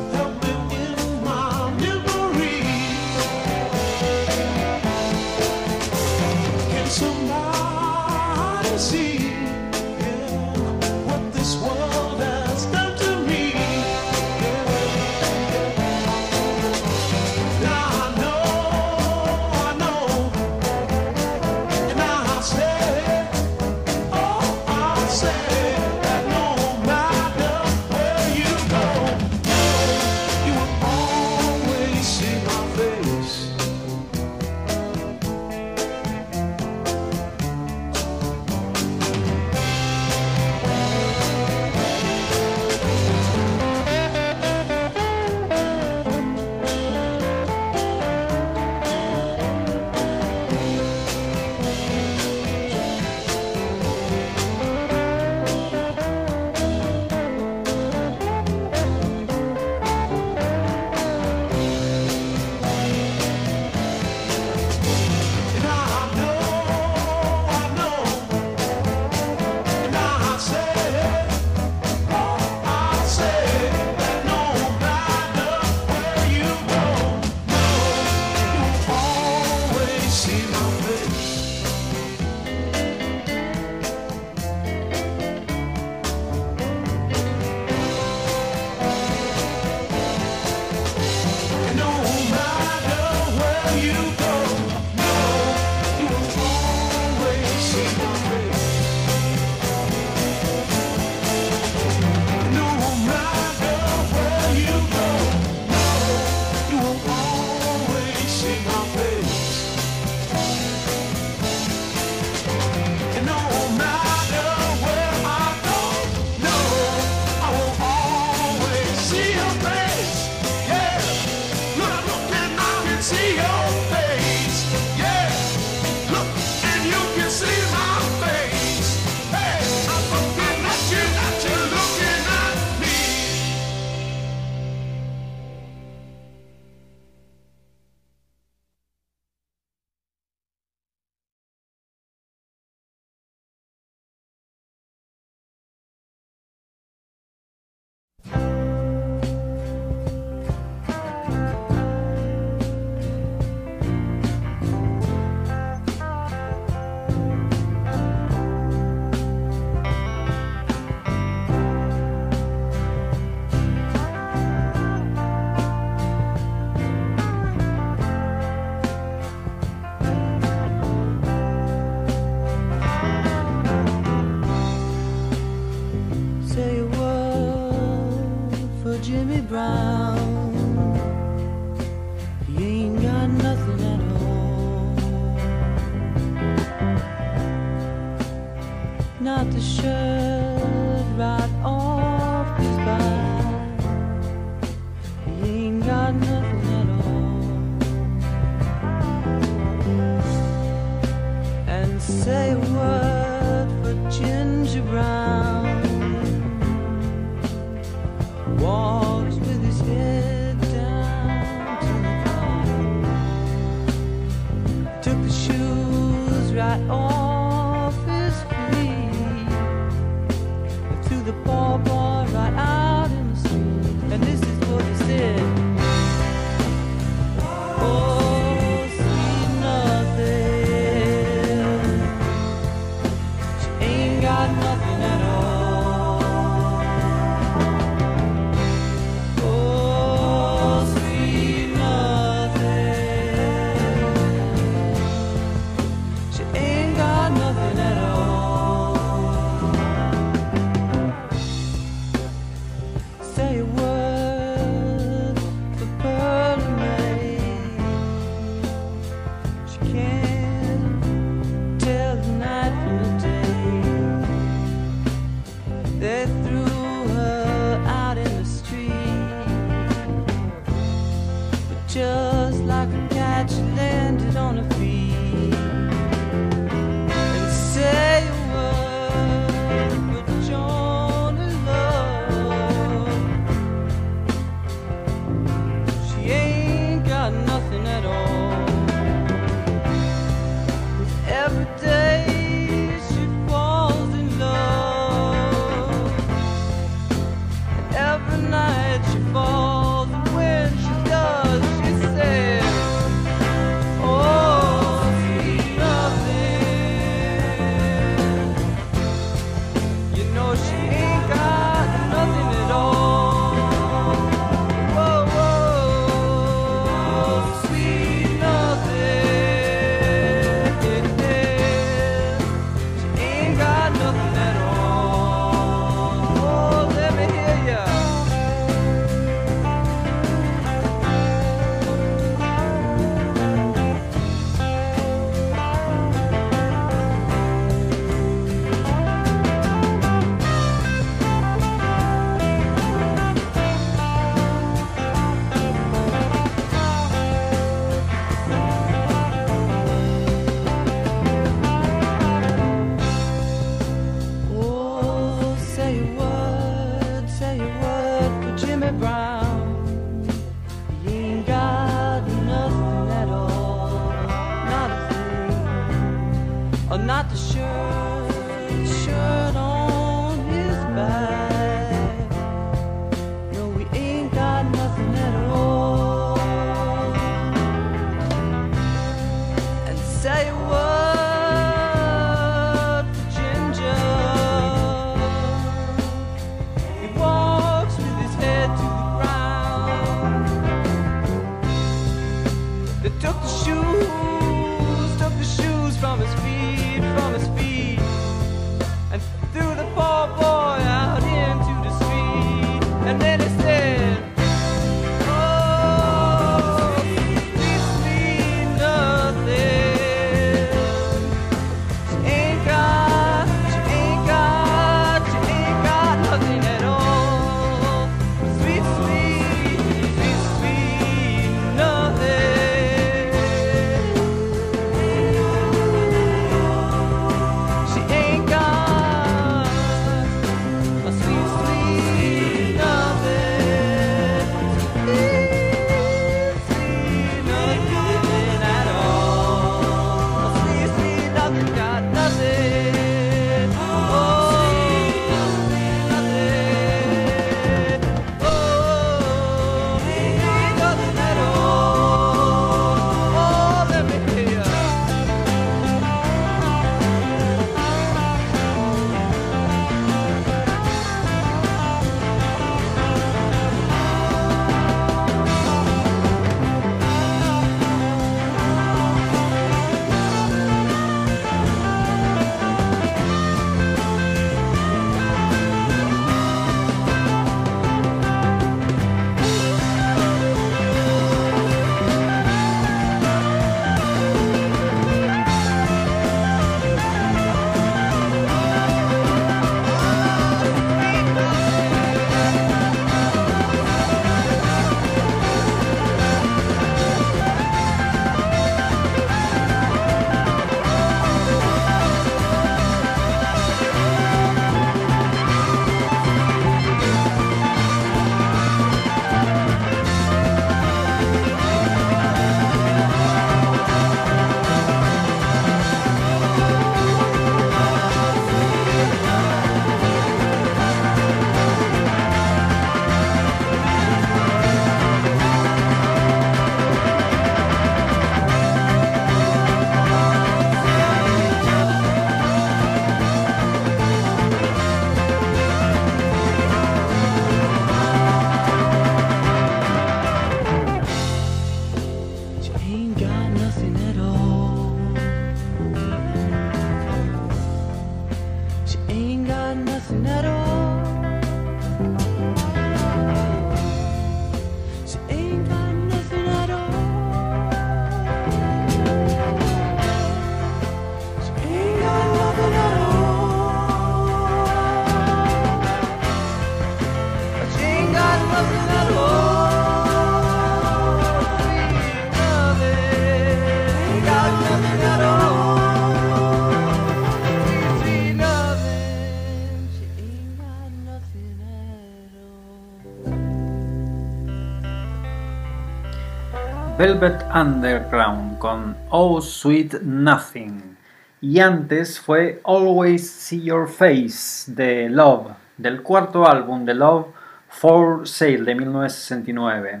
[587.04, 590.96] Velvet Underground con Oh Sweet Nothing.
[591.42, 597.26] Y antes fue Always See Your Face de Love, del cuarto álbum de Love,
[597.68, 600.00] For Sale de 1969.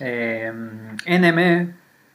[0.00, 0.52] Eh,
[1.06, 1.74] NM,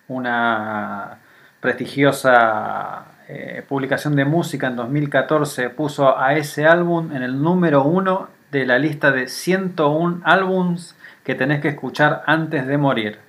[0.09, 1.17] una
[1.59, 8.27] prestigiosa eh, publicación de música en 2014, puso a ese álbum en el número uno
[8.51, 13.28] de la lista de 101 álbums que tenés que escuchar antes de morir.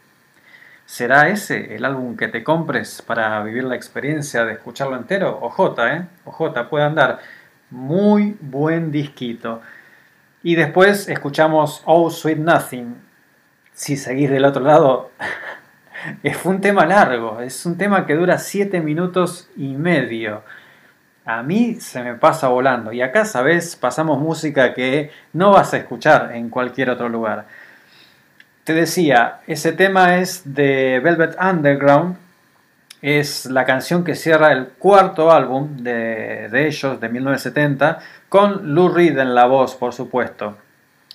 [0.90, 5.38] ¿Será ese el álbum que te compres para vivir la experiencia de escucharlo entero?
[5.40, 6.06] OJ, ¿eh?
[6.24, 7.20] OJ, puede andar.
[7.70, 9.62] Muy buen disquito.
[10.42, 12.96] Y después escuchamos Oh Sweet Nothing.
[13.72, 15.12] Si seguís del otro lado,
[16.34, 17.40] fue un tema largo.
[17.40, 20.42] Es un tema que dura 7 minutos y medio.
[21.24, 22.92] A mí se me pasa volando.
[22.92, 27.46] Y acá, sabes, pasamos música que no vas a escuchar en cualquier otro lugar.
[28.70, 32.16] Te decía, ese tema es de Velvet Underground.
[33.02, 37.98] Es la canción que cierra el cuarto álbum de, de ellos, de 1970,
[38.28, 40.56] con Lou Reed en la voz, por supuesto.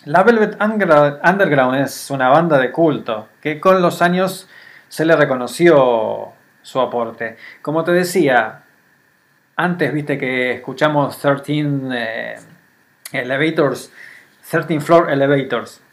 [0.03, 4.49] La Velvet Underground es una banda de culto que con los años
[4.89, 7.37] se le reconoció su aporte.
[7.61, 8.63] Como te decía,
[9.55, 12.35] antes viste que escuchamos 13 eh,
[13.13, 13.93] Elevators,
[14.51, 15.84] 13 Floor Elevators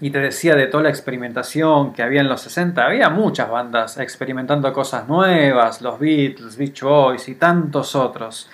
[0.00, 3.98] y te decía de toda la experimentación que había en los 60, había muchas bandas
[3.98, 8.50] experimentando cosas nuevas, los Beatles, Beach Boys y tantos otros.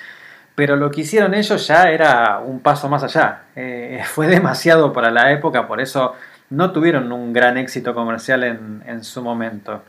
[0.55, 3.45] Pero lo que hicieron ellos ya era un paso más allá.
[3.55, 6.14] Eh, fue demasiado para la época, por eso
[6.51, 9.82] no tuvieron un gran éxito comercial en, en su momento.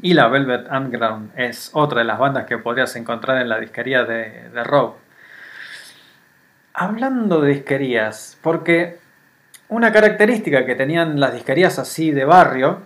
[0.00, 4.04] Y la Velvet Underground es otra de las bandas que podrías encontrar en la disquería
[4.04, 4.94] de, de Rob.
[6.74, 8.98] Hablando de disquerías, porque
[9.68, 12.80] una característica que tenían las disquerías así de barrio,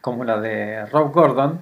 [0.00, 1.60] como la de Rob Gordon,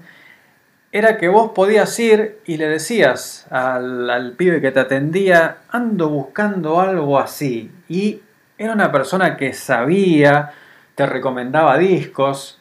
[0.90, 6.08] era que vos podías ir y le decías al, al pibe que te atendía, ando
[6.08, 7.70] buscando algo así.
[7.88, 8.22] Y
[8.56, 10.52] era una persona que sabía,
[10.94, 12.58] te recomendaba discos.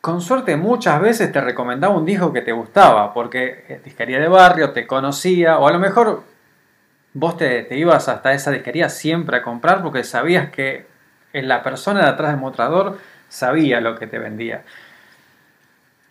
[0.00, 4.28] Con suerte muchas veces te recomendaba un disco que te gustaba, porque eh, disquería de
[4.28, 6.24] barrio te conocía, o a lo mejor
[7.12, 10.87] vos te, te ibas hasta esa disquería siempre a comprar porque sabías que
[11.32, 12.98] la persona de atrás del mostrador
[13.28, 14.62] sabía lo que te vendía.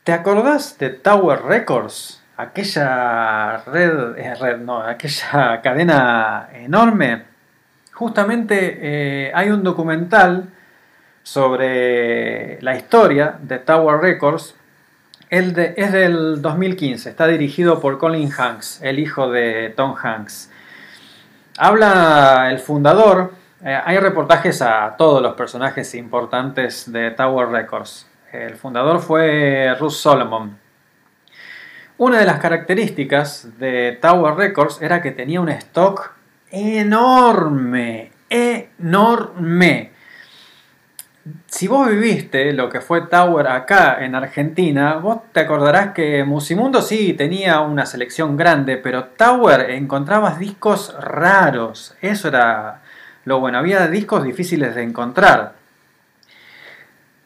[0.03, 2.21] ¿Te acordás de Tower Records?
[2.37, 7.23] Aquella red, eh, red no, aquella cadena enorme.
[7.93, 10.49] Justamente eh, hay un documental
[11.23, 14.55] sobre la historia de Tower Records.
[15.29, 20.49] El de- es del 2015, está dirigido por Colin Hanks, el hijo de Tom Hanks.
[21.57, 28.07] Habla el fundador, eh, hay reportajes a todos los personajes importantes de Tower Records.
[28.31, 30.57] El fundador fue Russ Solomon.
[31.97, 36.13] Una de las características de Tower Records era que tenía un stock
[36.51, 39.91] enorme, enorme.
[41.47, 46.81] Si vos viviste lo que fue Tower acá en Argentina, vos te acordarás que Musimundo
[46.83, 51.95] sí tenía una selección grande, pero Tower encontrabas discos raros.
[52.01, 52.81] Eso era
[53.27, 55.51] lo bueno, había discos difíciles de encontrar.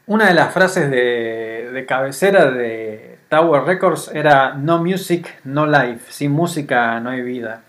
[0.08, 6.12] Una de las frases de, cabecera de Tower Records era No music, no life.
[6.12, 7.62] Sin música no hay vida.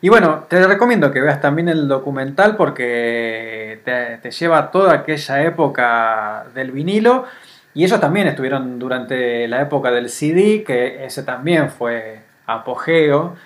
[0.00, 5.44] Y bueno, te recomiendo que veas también el documental porque te, te lleva toda aquella
[5.44, 7.26] época del vinilo.
[7.72, 13.36] Y ellos también estuvieron durante la época del CD, que ese también fue apogeo.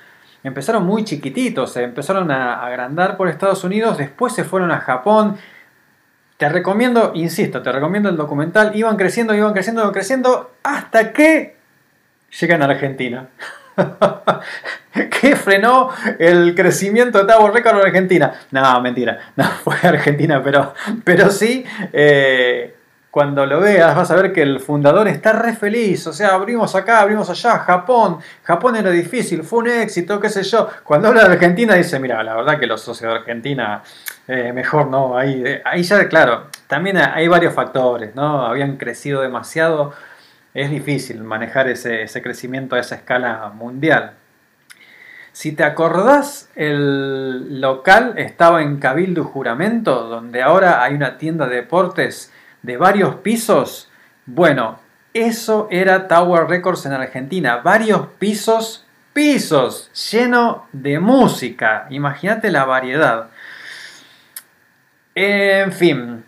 [0.46, 5.38] Empezaron muy chiquititos, se empezaron a agrandar por Estados Unidos, después se fueron a Japón.
[6.36, 8.76] Te recomiendo, insisto, te recomiendo el documental.
[8.76, 11.56] Iban creciendo, iban creciendo, iban creciendo, hasta que
[12.40, 13.26] llegan a Argentina.
[15.20, 15.90] ¿Qué frenó
[16.20, 18.32] el crecimiento de Tower Records en Argentina?
[18.52, 22.76] No, mentira, no fue Argentina, pero, pero sí, eh,
[23.16, 26.74] cuando lo veas vas a ver que el fundador está re feliz, o sea, abrimos
[26.74, 30.68] acá, abrimos allá, Japón, Japón era difícil, fue un éxito, qué sé yo.
[30.84, 33.82] Cuando habla de Argentina dice, mira, la verdad que los socios de Argentina,
[34.28, 38.44] eh, mejor no, ahí, eh, ahí ya, claro, también hay varios factores, ¿no?
[38.44, 39.94] Habían crecido demasiado
[40.52, 44.12] es difícil manejar ese, ese, crecimiento a esa escala mundial.
[45.32, 51.56] Si te acordás, el local estaba en Cabildo Juramento, donde ahora hay una tienda de
[51.56, 52.30] deportes
[52.66, 53.88] de varios pisos.
[54.26, 54.80] Bueno,
[55.14, 61.86] eso era Tower Records en Argentina, varios pisos, pisos, lleno de música.
[61.90, 63.30] Imagínate la variedad.
[65.14, 66.24] En fin,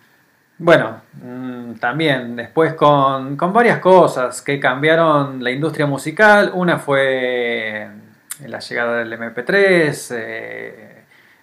[0.60, 6.50] Bueno, mm, también después con, con varias cosas que cambiaron la industria musical.
[6.54, 7.88] Una fue
[8.46, 10.87] la llegada del MP3, eh,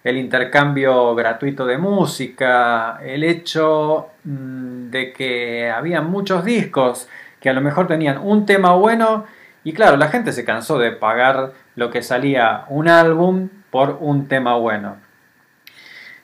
[0.06, 7.08] el intercambio gratuito de música, el hecho mm, de que había muchos discos
[7.40, 9.24] que a lo mejor tenían un tema bueno
[9.64, 14.28] y claro, la gente se cansó de pagar lo que salía un álbum por un
[14.28, 14.96] tema bueno.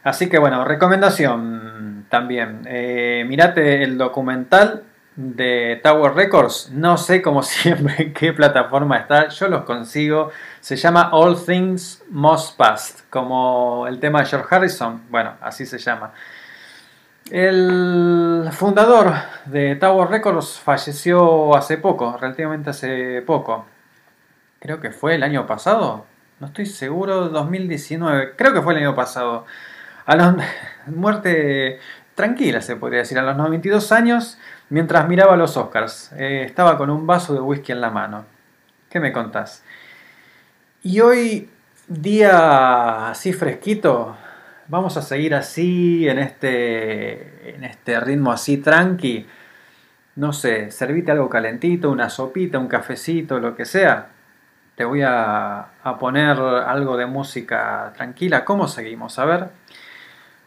[0.05, 2.61] Así que bueno, recomendación también.
[2.66, 4.85] Eh, mirate el documental
[5.16, 6.70] de Tower Records.
[6.72, 9.28] No sé como siempre qué plataforma está.
[9.28, 10.30] Yo los consigo.
[10.60, 13.00] Se llama All Things Must Past.
[13.10, 15.02] Como el tema de George Harrison.
[15.10, 16.12] Bueno, así se llama.
[17.30, 19.12] El fundador
[19.46, 23.64] de Tower Records falleció hace poco, relativamente hace poco.
[24.58, 26.04] Creo que fue el año pasado.
[26.40, 28.34] No estoy seguro, 2019.
[28.36, 29.46] Creo que fue el año pasado.
[30.04, 30.36] A la
[30.86, 31.78] muerte
[32.14, 34.38] tranquila, se podría decir, a los 92 años,
[34.73, 36.12] mientras miraba los Oscars.
[36.16, 38.25] Eh, estaba con un vaso de whisky en la mano.
[38.89, 39.62] ¿Qué me contás?
[40.83, 41.51] Y hoy,
[41.87, 44.16] día así fresquito,
[44.68, 49.27] vamos a seguir así, en este, en este ritmo así tranqui.
[50.16, 54.09] No sé, servite algo calentito, una sopita, un cafecito, lo que sea.
[54.75, 58.45] Te voy a, a poner algo de música tranquila.
[58.47, 59.18] ¿Cómo seguimos?
[59.18, 59.49] A ver.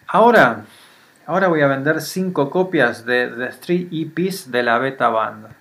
[0.08, 0.64] Ahora,
[1.26, 5.55] ahora voy a vender 5 copias de The Three EPs de la Beta Band.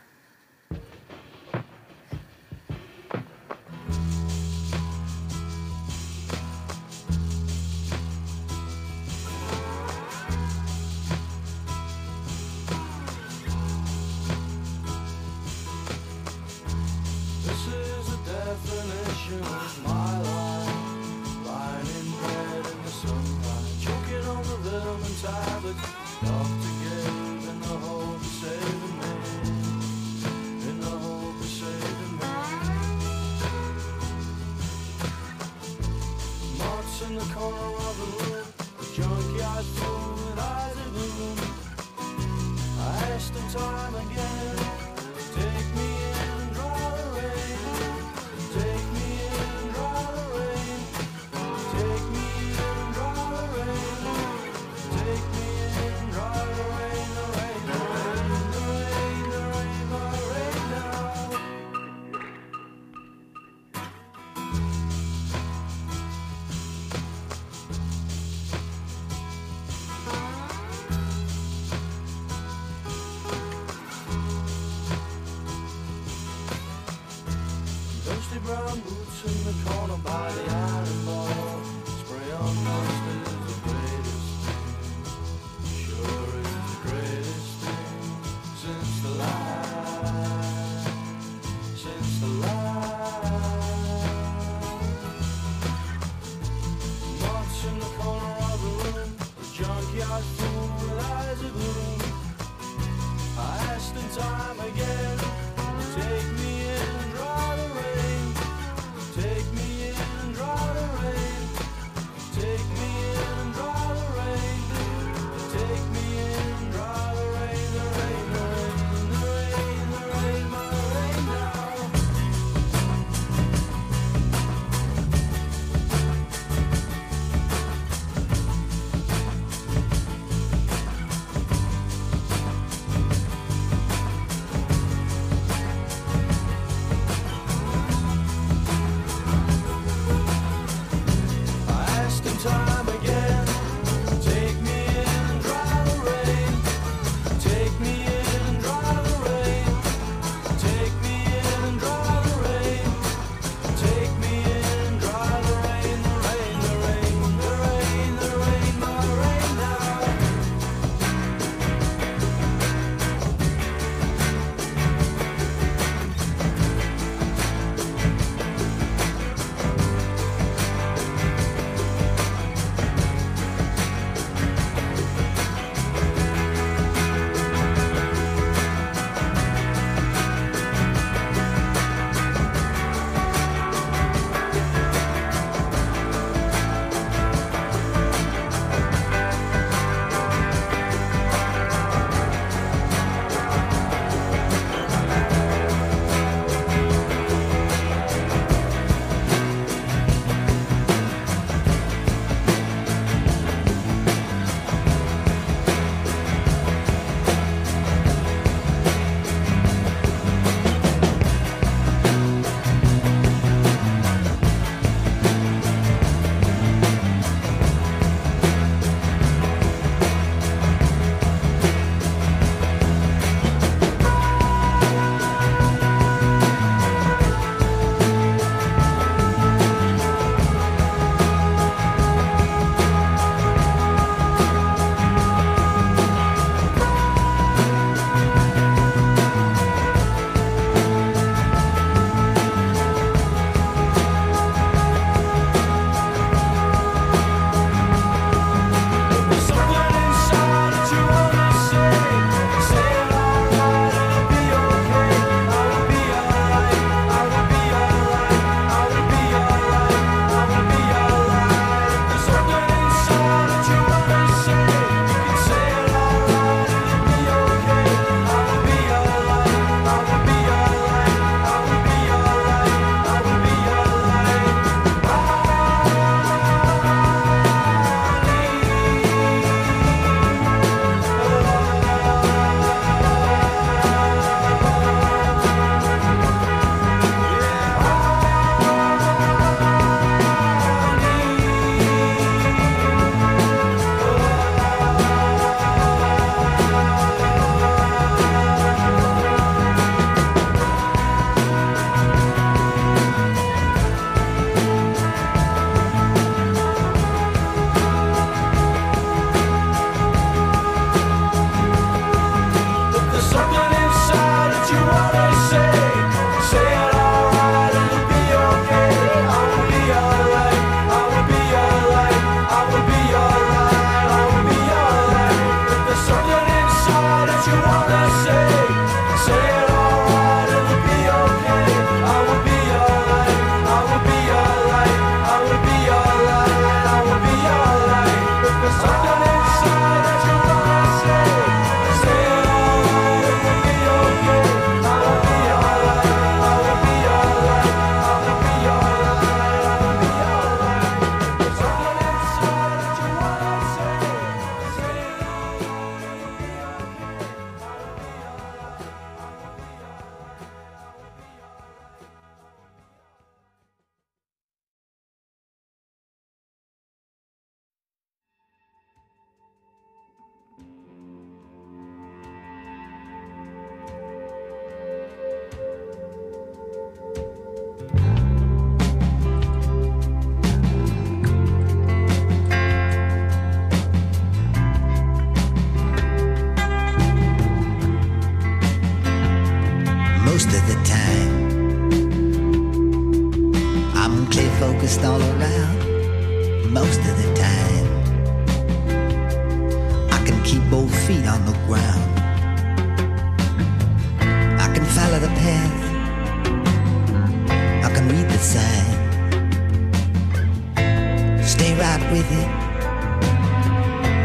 [412.11, 412.49] With it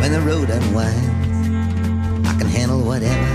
[0.01, 1.07] when the road unwinds.
[2.27, 3.29] I can handle whatever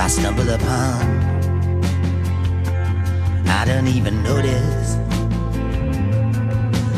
[0.00, 1.24] I stumble upon.
[3.46, 4.96] I don't even notice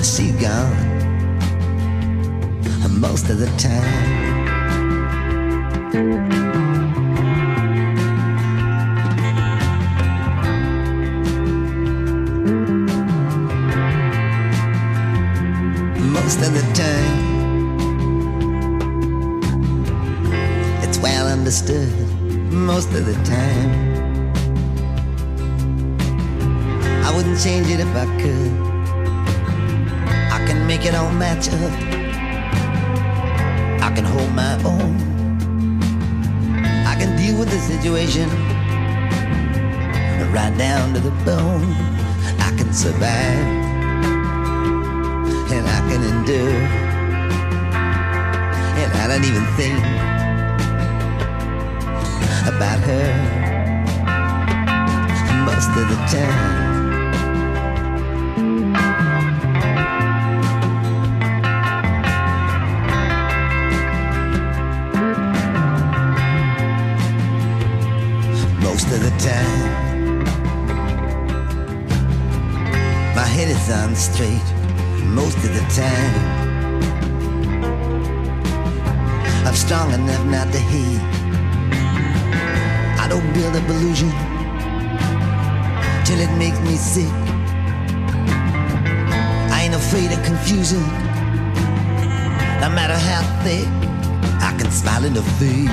[0.02, 0.86] she's gone
[3.00, 3.96] most of the time.
[21.46, 21.88] Understood.
[22.52, 23.70] Most of the time,
[27.04, 28.50] I wouldn't change it if I could.
[30.32, 31.72] I can make it all match up.
[33.80, 34.96] I can hold my own.
[36.84, 38.28] I can deal with the situation
[40.32, 41.70] right down to the bone.
[42.40, 43.46] I can survive
[45.54, 46.60] and I can endure.
[48.82, 50.15] And I don't even think
[52.46, 53.08] about her
[55.44, 56.66] most of the time.
[68.62, 70.24] most of the time.
[73.14, 74.48] My head is on straight
[75.04, 76.46] most of the time.
[79.46, 81.15] I'm strong enough not to hate.
[83.06, 84.10] I don't build up illusion
[86.04, 87.12] till it makes me sick.
[89.54, 90.80] I ain't afraid of confusion,
[92.60, 93.68] no matter how thick.
[94.42, 95.70] I can smile in the face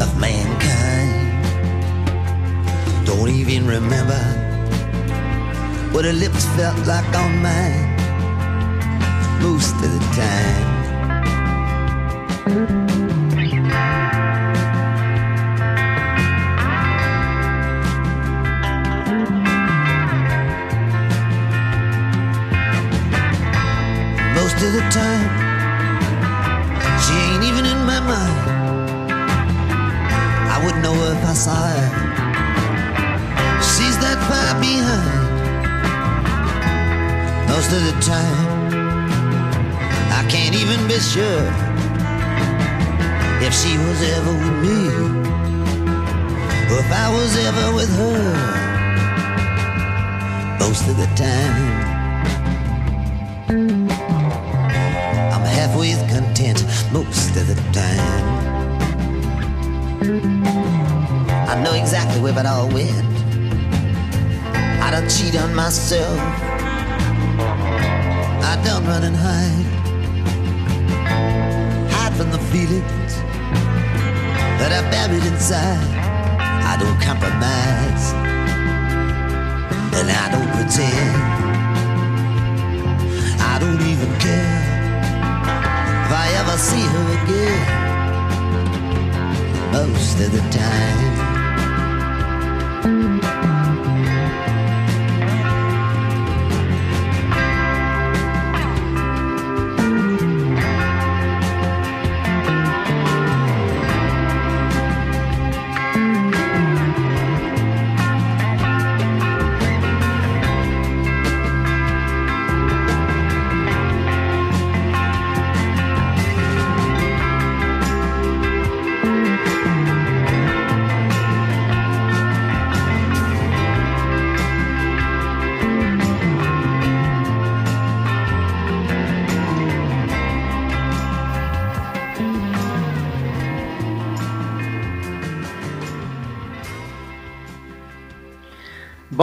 [0.00, 1.44] of mankind.
[3.04, 4.22] Don't even remember
[5.92, 7.94] what her lips felt like on mine
[9.42, 10.00] most of the
[12.56, 12.91] time.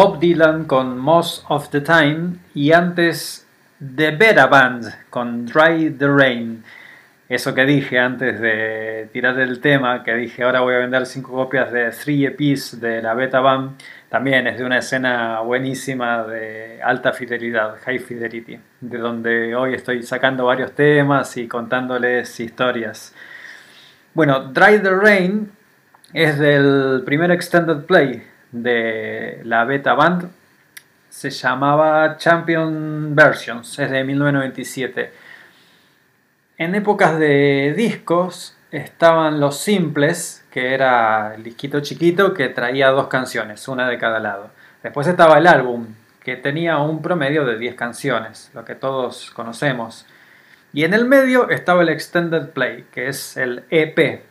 [0.02, 3.46] Bob Dylan con Most of the Time y antes
[3.98, 6.64] The Beta Band con Dry the Rain.
[7.28, 11.30] Eso que dije antes de tirar el tema, que dije ahora voy a vender 5
[11.30, 13.72] copias de 3 EPs de la Beta Band,
[14.08, 20.02] también es de una escena buenísima de alta fidelidad, high fidelity, de donde hoy estoy
[20.04, 23.14] sacando varios temas y contándoles historias.
[24.14, 25.52] Bueno, Dry the Rain
[26.14, 30.30] Es del primer extended play de la Beta Band.
[31.10, 35.12] Se llamaba Champion Versions, es de 1997.
[36.58, 43.08] En épocas de discos estaban los simples, que era el disquito chiquito que traía dos
[43.08, 44.52] canciones, una de cada lado.
[44.84, 45.88] Después estaba el álbum,
[46.24, 50.06] que tenía un promedio de 10 canciones, lo que todos conocemos.
[50.74, 54.24] Y en el medio estaba el Extended Play, que es el EP.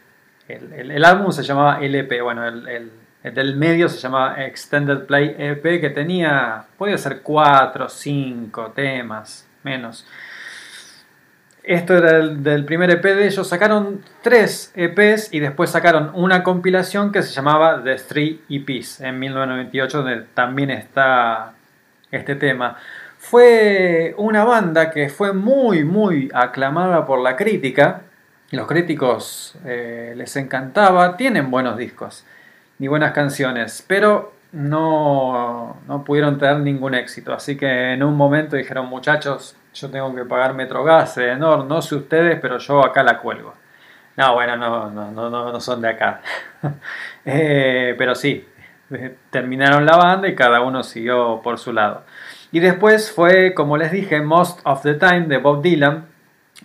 [0.47, 2.90] El, el- álbum se llamaba LP, bueno, el- el
[3.23, 10.07] del medio se llamaba Extended Play EP, que tenía, podía ser 4, 5 temas, menos.
[11.65, 13.47] Esto era el del primer EP de ellos.
[13.47, 19.19] Sacaron tres EPs y después sacaron una compilación que se llamaba The Three EPs en
[19.19, 21.53] 1998, donde también está
[22.11, 22.77] este tema.
[23.19, 28.03] Fue una banda que fue muy, muy aclamada por la crítica.
[28.51, 31.19] Los críticos eh, les encantaba.
[31.19, 32.24] Tienen buenos discos
[32.78, 37.34] y buenas canciones, pero no, no pudieron tener ningún éxito.
[37.34, 41.96] Así que en un momento dijeron, muchachos, yo tengo que pagar Metrogas, Edenor, no sé
[41.96, 43.55] ustedes, pero yo acá la cuelgo.
[44.16, 46.20] No, bueno, no, no, no, no, no son de acá.
[47.30, 48.48] Eh, pero sí,
[48.90, 52.05] eh, terminaron la banda y cada uno siguió por su lado.
[52.50, 56.06] Y después fue, como les dije, Most of the Time de Bob Dylan,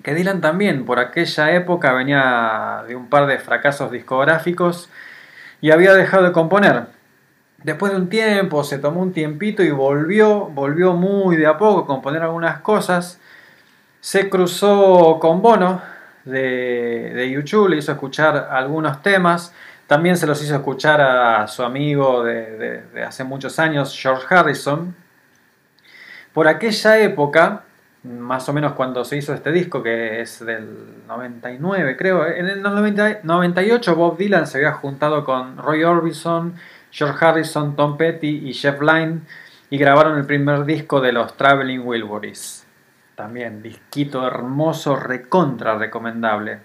[0.02, 4.90] que Dylan también por aquella época venía de un par de fracasos discográficos
[5.64, 6.88] y había dejado de componer.
[7.64, 11.80] Después de un tiempo, se tomó un tiempito y volvió, volvió muy de a poco
[11.84, 13.18] a componer algunas cosas.
[14.02, 15.82] Se cruzó con Bono
[16.26, 19.54] de, de YouTube, le hizo escuchar algunos temas.
[19.88, 24.26] También se los hizo escuchar a su amigo de, de- de hace muchos años, George
[24.30, 24.94] Harrison.
[26.34, 27.64] Por aquella época,
[28.04, 32.62] más o menos cuando se hizo este disco, que es del 99 creo, en el
[32.62, 36.56] 90 98 Bob Dylan se había juntado con Roy Orbison,
[36.92, 39.22] George Harrison, Tom Petty y Jeff Lynne
[39.70, 42.68] y grabaron el primer disco de los Traveling Wilburys.
[43.16, 46.60] También, disquito hermoso, recontra recomendable.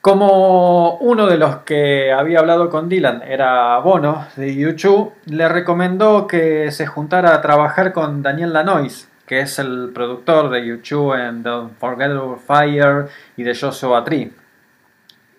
[0.00, 6.26] Como uno de los que había hablado con Dylan era Bono de YouTube, le recomendó
[6.26, 11.42] que se juntara a trabajar con Daniel Lanois, que es el productor de YouTube en
[11.42, 14.32] The Unforgettable Fire y de Joshua Tree.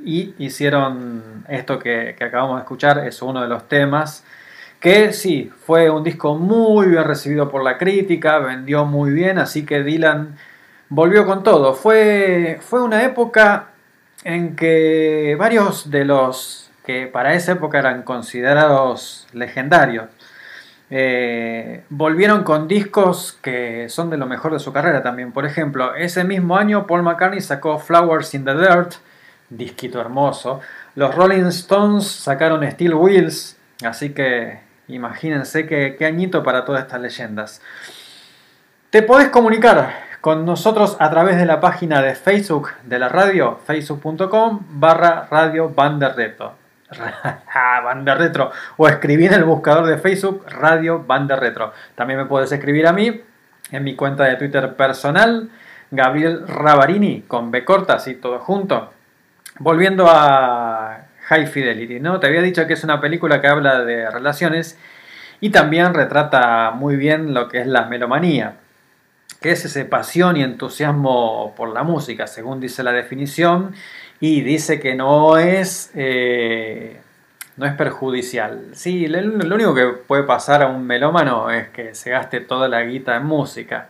[0.03, 4.23] Y hicieron esto que, que acabamos de escuchar, es uno de los temas,
[4.79, 9.65] que sí, fue un disco muy bien recibido por la crítica, vendió muy bien, así
[9.65, 10.35] que Dylan
[10.89, 11.73] volvió con todo.
[11.73, 13.69] Fue, fue una época
[14.23, 20.05] en que varios de los que para esa época eran considerados legendarios,
[20.89, 25.31] eh, volvieron con discos que son de lo mejor de su carrera también.
[25.31, 28.93] Por ejemplo, ese mismo año Paul McCartney sacó Flowers in the Dirt,
[29.49, 30.61] disquito hermoso.
[30.95, 37.01] Los Rolling Stones sacaron Steel Wheels, así que imagínense qué, qué añito para todas estas
[37.01, 37.61] leyendas.
[38.91, 43.59] Te podés comunicar con nosotros a través de la página de Facebook de la radio,
[43.65, 46.64] facebook.com barra radio Banda Retro.
[47.83, 48.51] Banda Retro.
[48.77, 51.73] O escribí en el buscador de Facebook Radio Banda Retro.
[51.95, 53.21] También me puedes escribir a mí
[53.71, 55.49] en mi cuenta de Twitter personal,
[55.91, 58.91] Gabriel Ravarini, con B corta, así todo junto.
[59.59, 62.19] Volviendo a High Fidelity, ¿no?
[62.19, 64.77] Te había dicho que es una película que habla de relaciones
[65.41, 68.57] y también retrata muy bien lo que es la melomanía
[69.45, 73.75] que es ese pasión y entusiasmo por la música, según dice la definición,
[74.19, 77.01] y dice que no es, eh,
[77.57, 78.69] no es perjudicial.
[78.73, 82.81] Sí, lo, único que puede pasar a un melómano es que se gaste toda la
[82.83, 83.89] guita en música.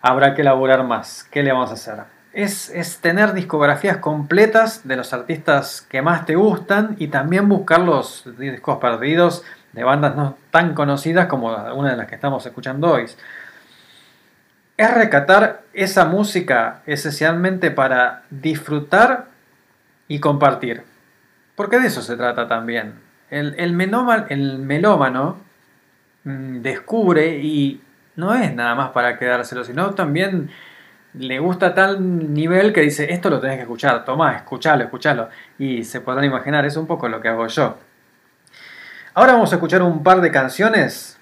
[0.00, 1.24] Habrá que elaborar más.
[1.30, 2.04] ¿Qué le vamos a hacer?
[2.32, 7.80] Es, es tener discografías completas de los artistas que más te gustan y también buscar
[7.80, 9.42] los discos perdidos
[9.72, 13.06] de bandas no tan conocidas como algunas de las que estamos escuchando hoy
[14.76, 19.26] es recatar esa música esencialmente para disfrutar
[20.08, 20.82] y compartir.
[21.54, 22.94] Porque de eso se trata también.
[23.30, 25.38] El, melómano
[26.24, 27.80] mmm, descubre y
[28.14, 30.50] no es nada más para quedárselo, sino también
[31.14, 35.30] le gusta tal nivel que dice, esto lo tenés que escuchar, toma, escuchalo, escuchalo.
[35.58, 37.78] Y se podrán imaginar, es un poco lo que hago yo.
[39.14, 41.15] Ahora vamos a escuchar un par de canciones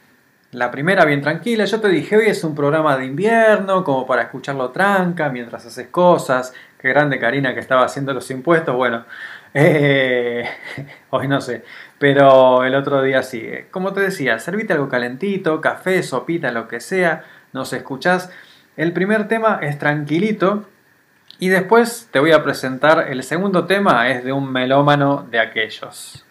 [0.55, 4.22] la primera bien tranquila, yo te dije hoy es un programa de invierno, como para
[4.22, 6.55] escucharlo tranca mientras haces cosas.
[6.78, 9.05] Qué grande Karina que estaba haciendo los impuestos, bueno,
[9.55, 10.48] eh,
[11.10, 11.64] hoy no sé,
[11.98, 13.48] pero el otro día sí.
[13.70, 18.31] Como te decía, servite algo calentito, café, sopita, lo que sea, nos escuchás.
[18.76, 20.66] El primer tema es tranquilito
[21.39, 26.23] Y después te voy a presentar el segundo tema, es de un melómano de aquellos.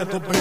[0.00, 0.39] A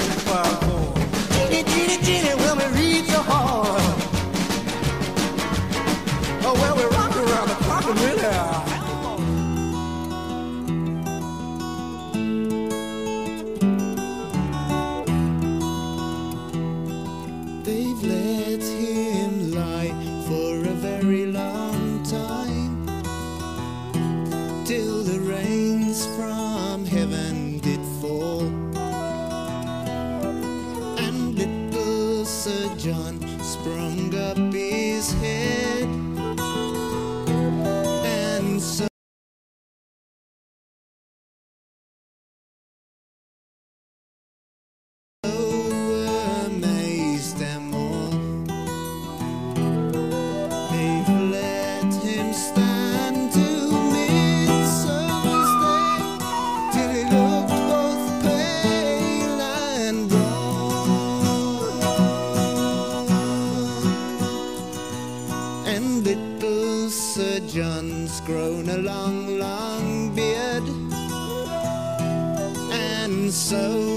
[73.49, 73.88] so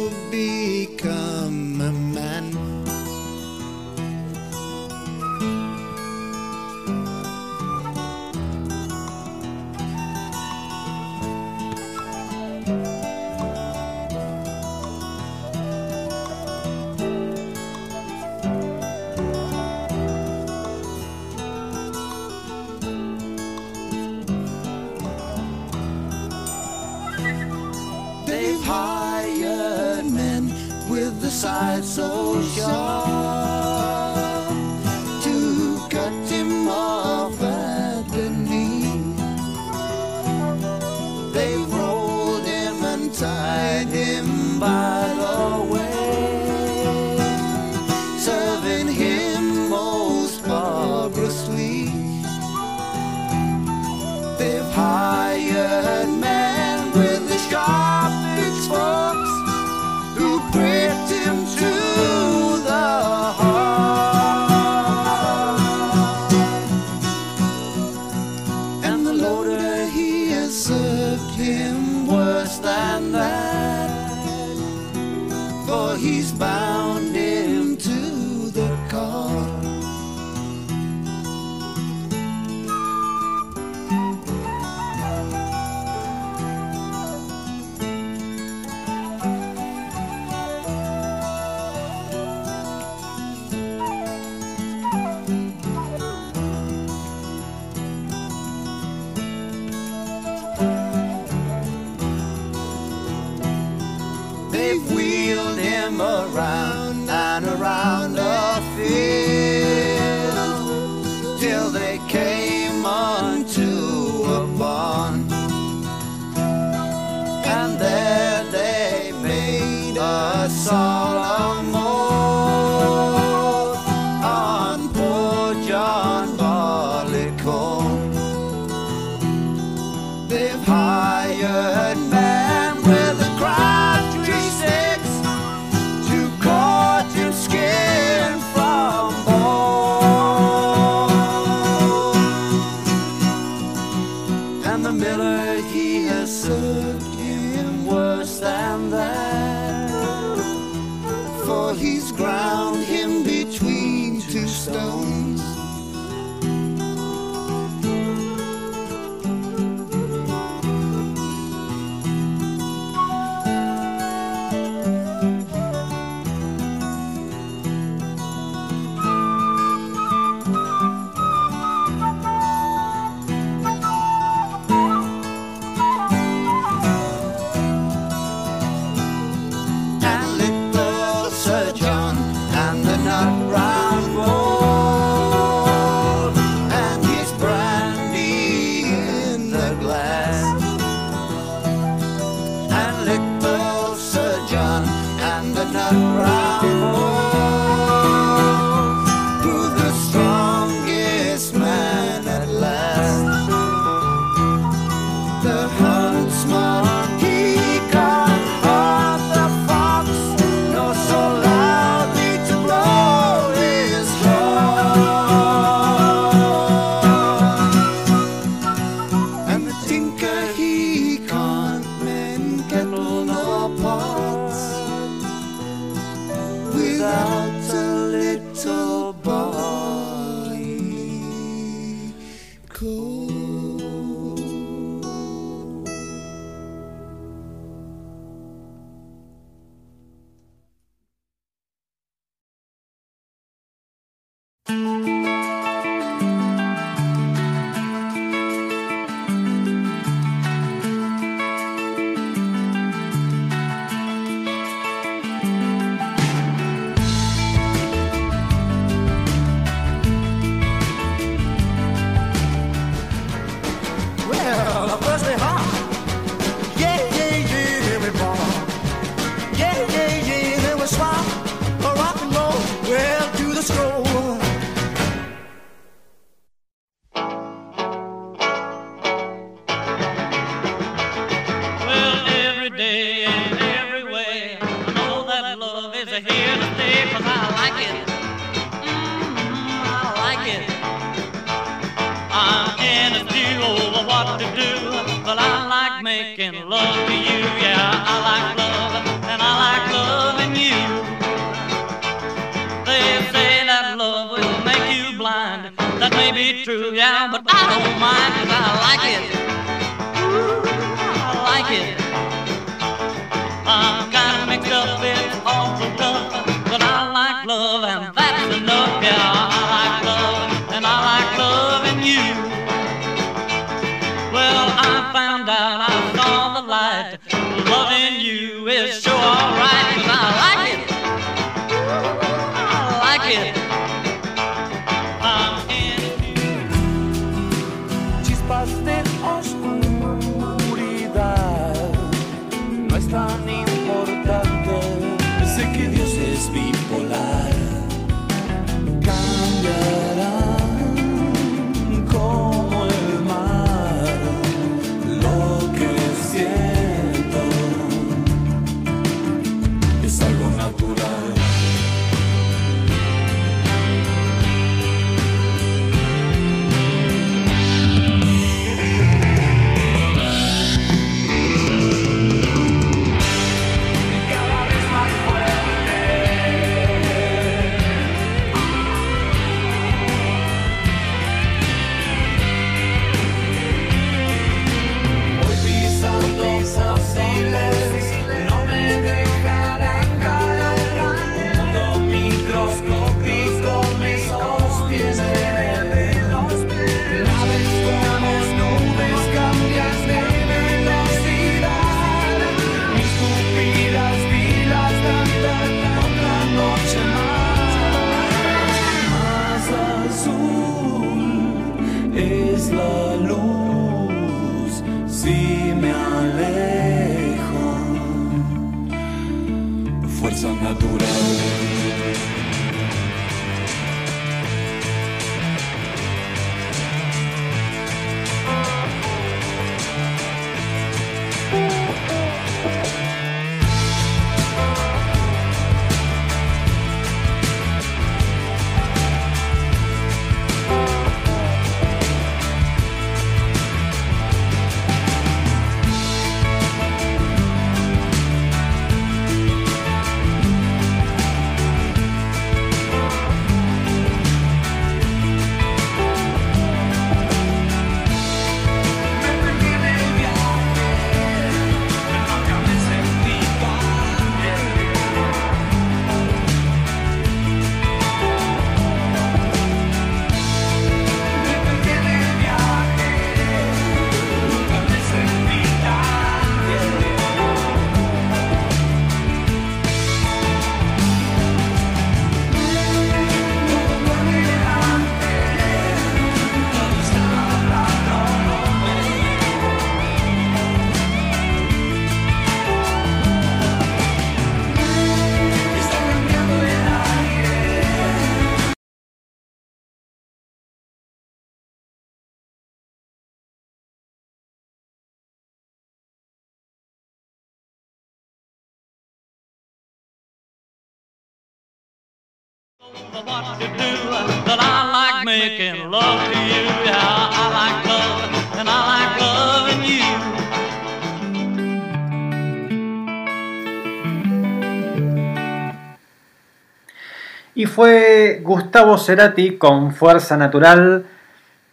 [527.55, 531.05] Y fue Gustavo Cerati con Fuerza Natural.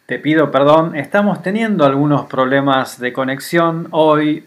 [0.06, 4.46] Te pido perdón, estamos teniendo algunos problemas de conexión hoy.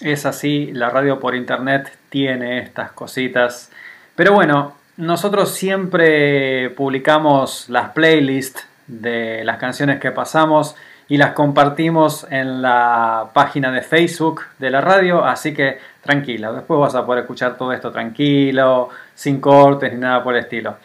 [0.00, 3.72] Es así, la radio por internet tiene estas cositas.
[4.14, 10.76] Pero bueno, nosotros siempre publicamos las playlists de las canciones que pasamos
[11.08, 16.80] y las compartimos en la página de Facebook de la radio, así que tranquila, después
[16.80, 20.76] vas a poder escuchar todo esto tranquilo, sin cortes ni nada por el estilo.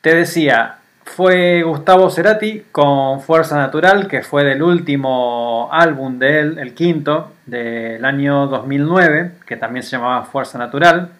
[0.00, 6.58] Te decía, fue Gustavo Cerati con Fuerza Natural, que fue del último álbum de él,
[6.58, 11.10] el quinto, del año 2009, que también se llamaba Fuerza Natural.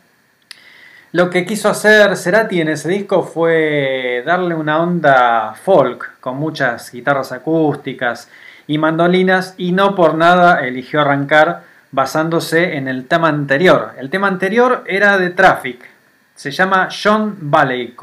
[1.13, 6.91] Lo que quiso hacer Cerati en ese disco fue darle una onda folk, con muchas
[6.91, 8.31] guitarras acústicas
[8.67, 13.93] y mandolinas, y no por nada eligió arrancar basándose en el tema anterior.
[13.99, 15.87] El tema anterior era de Traffic,
[16.35, 17.95] se llama John Valley.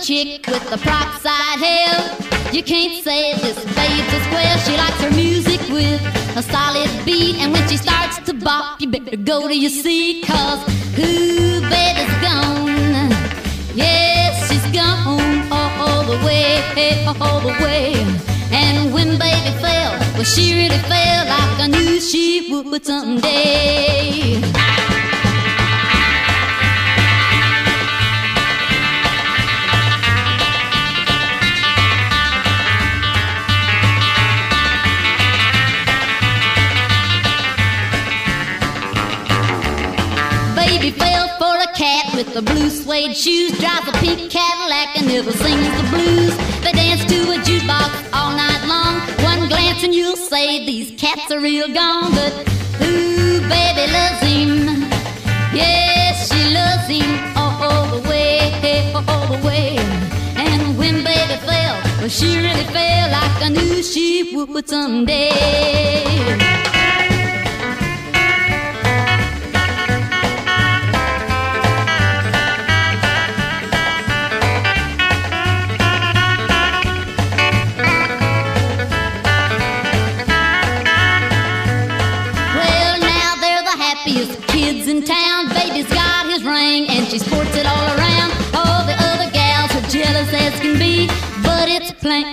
[0.00, 2.52] Chick with the prop side hair.
[2.52, 4.58] You can't say this babe's a.
[4.64, 6.00] She likes her music with
[6.36, 7.36] a solid beat.
[7.36, 10.24] And when she starts to bop, you better go to your seat.
[10.24, 10.60] Cause
[10.94, 13.10] who baby's gone?
[13.74, 16.62] Yes, she's gone all the way,
[17.20, 17.94] all the way.
[18.50, 24.71] And when baby fell, well, she really fell like I knew she would someday.
[42.24, 43.50] With the blue suede shoes.
[43.58, 46.34] Drives a pink Cadillac and never sings the blues.
[46.62, 49.00] They dance to a jukebox all night long.
[49.24, 52.12] One glance and you'll say these cats are real gone.
[52.12, 52.32] But
[52.82, 54.50] ooh, baby loves him.
[55.52, 58.52] Yes, she loves him all the way,
[59.08, 59.76] all the way.
[60.36, 66.81] And when baby fell, well, she really fell like I knew she would someday.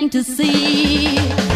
[0.10, 1.49] To see.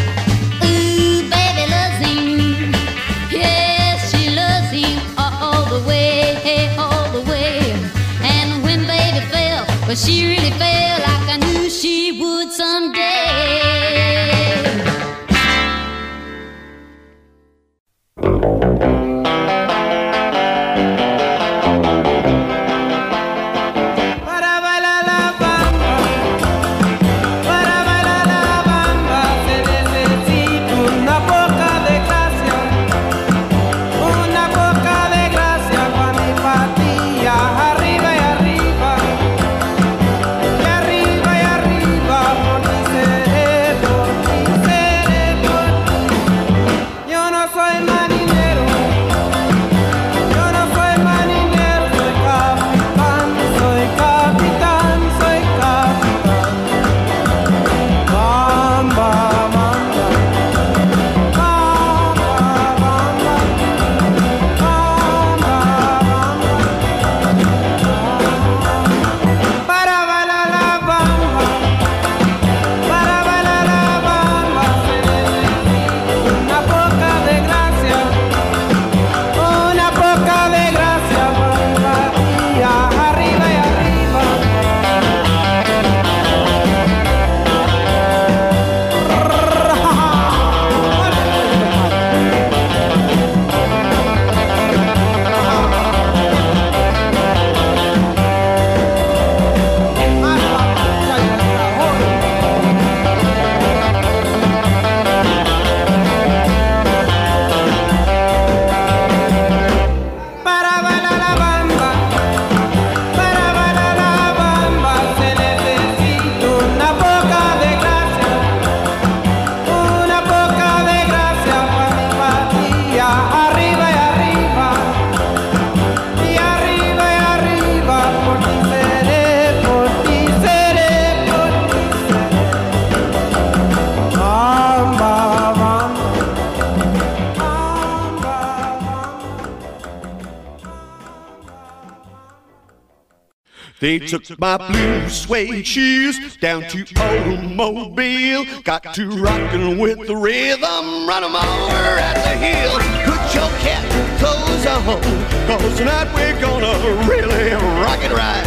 [143.84, 148.46] They took my blue suede shoes down to Automobile.
[148.64, 152.80] Got to rockin' with the rhythm, run 'em over at the hill.
[153.04, 153.84] Put your cat
[154.20, 155.02] clothes on,
[155.48, 156.80] cause tonight we're gonna
[157.10, 157.52] really
[157.84, 158.46] rock it right.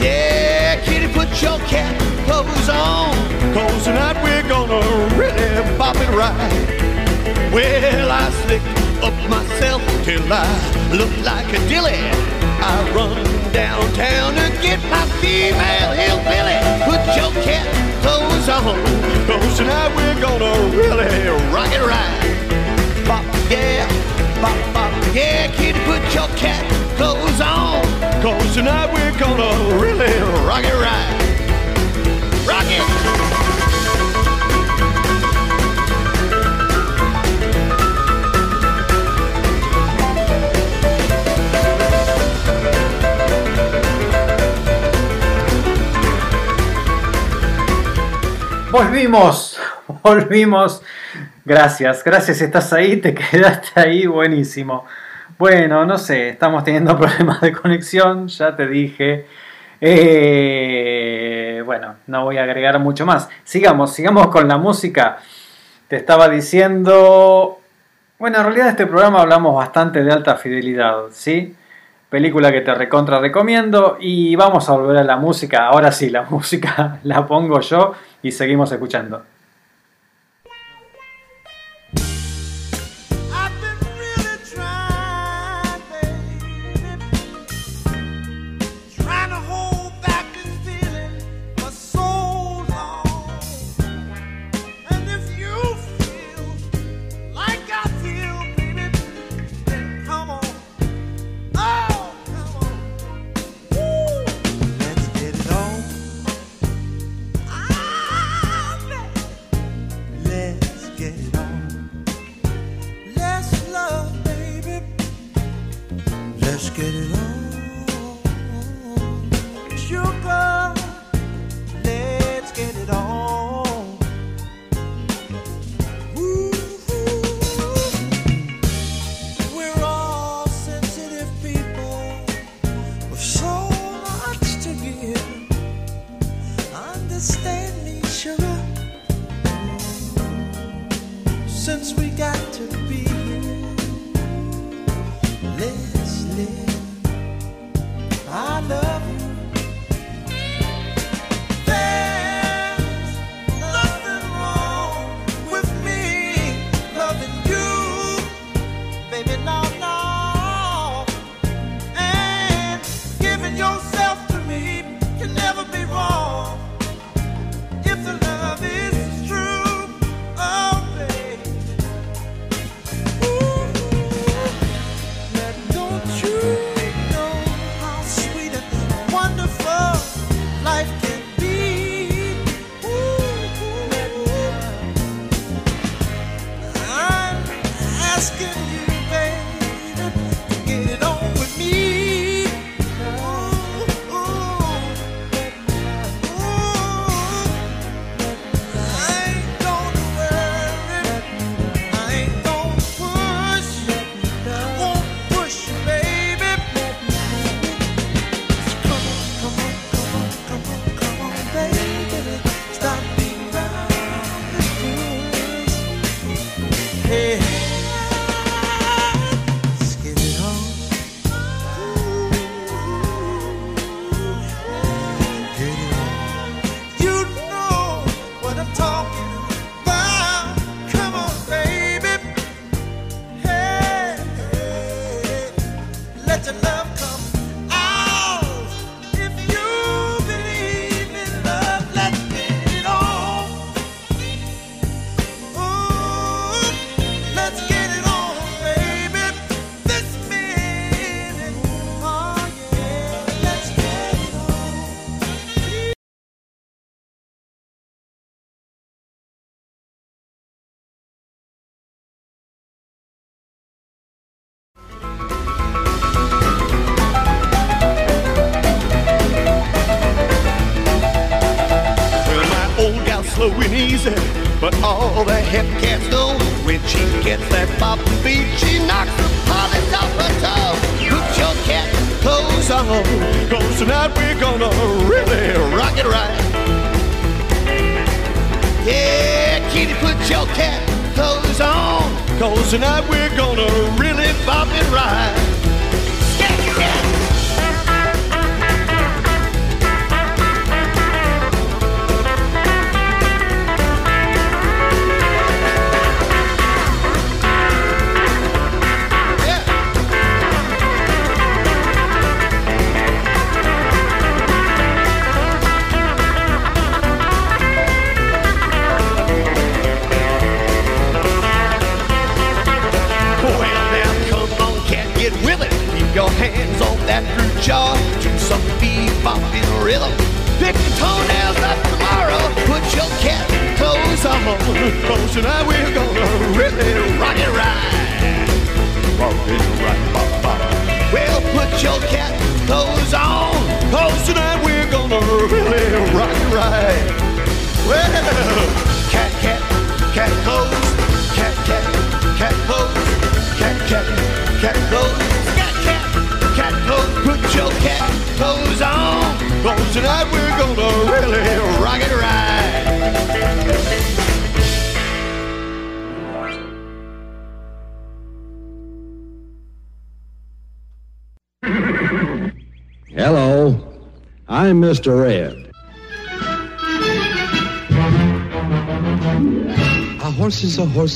[0.00, 1.92] Yeah, kitty, put your cat
[2.24, 3.16] clothes on,
[3.52, 4.78] cause tonight we're gonna
[5.16, 6.52] really bop it right.
[7.52, 8.62] Well, I slick
[9.02, 10.46] up myself till I
[10.92, 12.35] look like a dilly.
[12.60, 13.16] I run
[13.52, 16.58] downtown to get my female hillbilly.
[16.84, 17.66] Put your cat
[18.02, 18.76] clothes on,
[19.26, 23.06] cause tonight we're gonna really rock it right.
[23.06, 23.86] Bop, yeah,
[24.40, 26.64] bop, bop, yeah, kitty, put your cat
[26.96, 27.82] clothes on,
[28.22, 30.12] cause tonight we're gonna really
[30.46, 31.45] rock it right.
[48.76, 49.58] Volvimos,
[50.02, 50.82] volvimos.
[51.46, 54.84] Gracias, gracias, estás ahí, te quedaste ahí, buenísimo.
[55.38, 59.24] Bueno, no sé, estamos teniendo problemas de conexión, ya te dije.
[59.80, 63.30] Eh, bueno, no voy a agregar mucho más.
[63.44, 65.20] Sigamos, sigamos con la música.
[65.88, 67.58] Te estaba diciendo...
[68.18, 71.56] Bueno, en realidad este programa hablamos bastante de alta fidelidad, ¿sí?
[72.08, 75.66] Película que te recontra recomiendo y vamos a volver a la música.
[75.66, 77.92] Ahora sí, la música la pongo yo
[78.22, 79.22] y seguimos escuchando.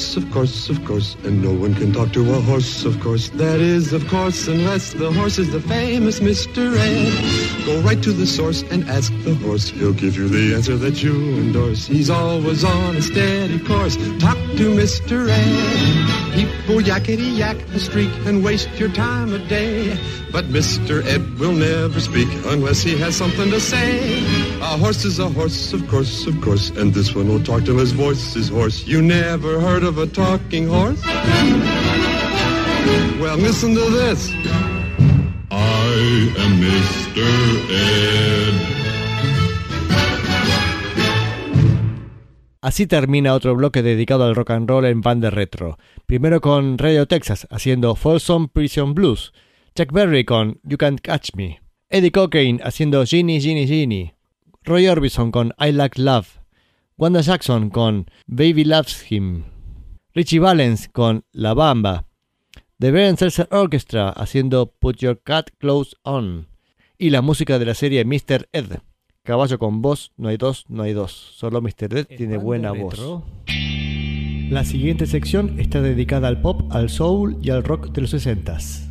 [0.01, 2.99] A horse, of course, of course, and no one can talk to a horse, of
[3.01, 3.29] course.
[3.31, 6.75] That is, of course, unless the horse is the famous Mr.
[6.77, 7.67] Ed.
[7.67, 9.69] Go right to the source and ask the horse.
[9.69, 11.87] He'll give you the answer that you endorse.
[11.87, 13.97] He's always on a steady course.
[14.19, 15.29] Talk to Mr.
[15.29, 16.00] Ed.
[16.35, 19.99] People yakety yak a streak and waste your time a day.
[20.33, 21.05] But Mr.
[21.05, 24.23] Ed will never speak unless he has something to say.
[24.61, 27.79] A horse is a horse, of course, of course, and this one will talk till
[27.79, 28.87] his voice is hoarse.
[28.87, 31.03] You never heard of a talking horse?
[33.21, 34.31] Well, listen to this.
[35.51, 37.27] I am Mr.
[37.71, 38.71] Ed.
[42.63, 45.79] Así termina otro bloque dedicado al rock and roll en pan de retro.
[46.11, 49.33] Primero con Radio Texas haciendo Folsom Prison Blues,
[49.77, 54.13] Chuck Berry con You Can't Catch Me, Eddie Cochrane haciendo Ginny Ginny Ginny,
[54.65, 56.27] Roy Orbison con I Like Love,
[56.99, 59.45] Wanda Jackson con Baby Loves Him,
[60.13, 62.09] Richie Valens con La Bamba,
[62.81, 66.49] The Brian Seltzer Orchestra haciendo Put Your Cat Clothes On
[66.99, 68.49] y la música de la serie Mr.
[68.51, 68.79] Ed.
[69.23, 71.13] Caballo con voz, no hay dos, no hay dos.
[71.13, 71.99] Solo Mr.
[71.99, 72.99] Ed tiene buena voz.
[74.51, 78.90] La siguiente sección está dedicada al pop, al soul y al rock de los 60s.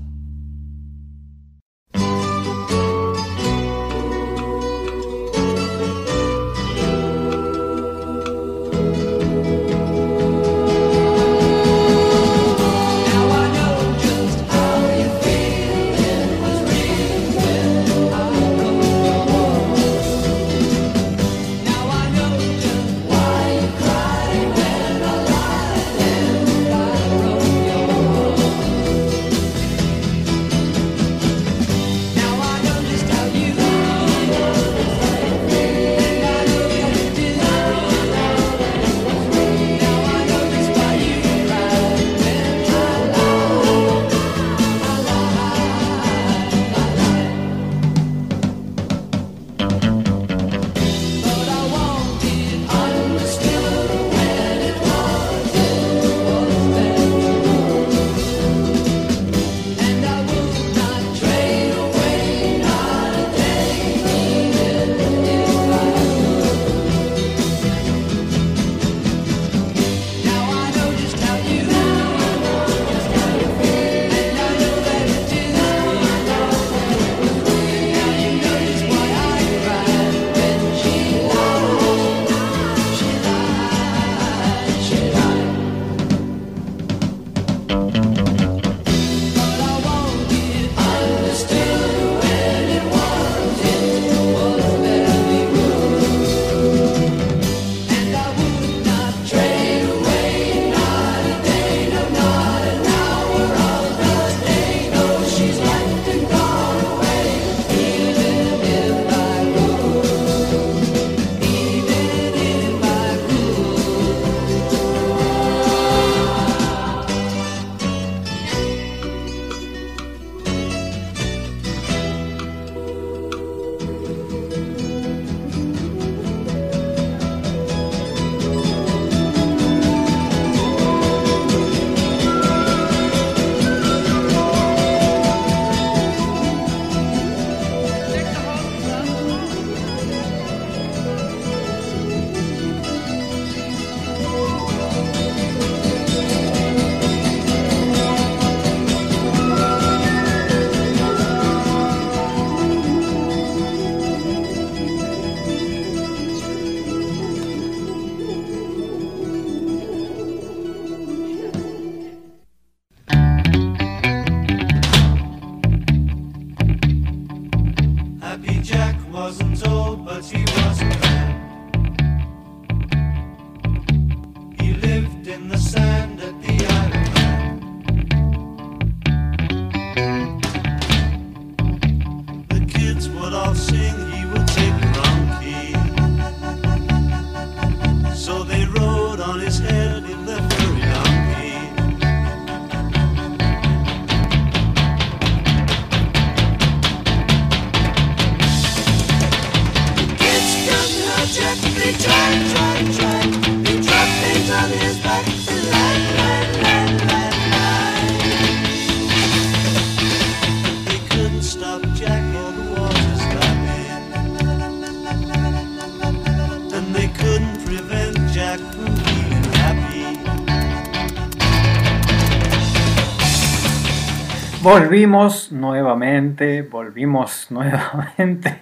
[224.71, 228.59] Volvimos nuevamente, volvimos nuevamente.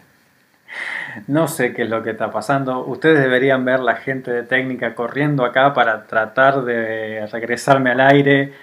[1.27, 2.85] No sé qué es lo que está pasando.
[2.85, 8.53] Ustedes deberían ver la gente de técnica corriendo acá para tratar de regresarme al aire.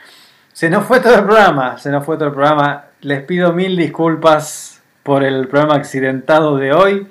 [0.54, 2.86] Se nos fue todo el programa, se nos fue todo el programa.
[3.02, 7.06] Les pido mil disculpas por el programa accidentado de hoy.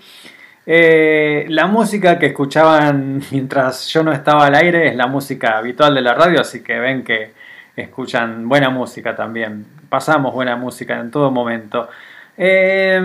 [0.65, 5.93] Eh, la música que escuchaban mientras yo no estaba al aire es la música habitual
[5.93, 7.33] de la radio, así que ven que
[7.75, 9.82] escuchan buena música también.
[9.93, 11.87] Pasamos buena música en todo momento.
[12.35, 12.99] Eh,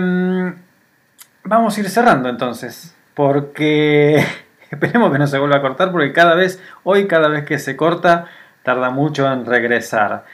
[1.43, 4.25] vamos a ir cerrando entonces, porque
[4.71, 7.75] esperemos que no se vuelva a cortar, porque cada vez, hoy cada vez que se
[7.77, 8.25] corta,
[8.63, 10.25] tarda mucho en regresar.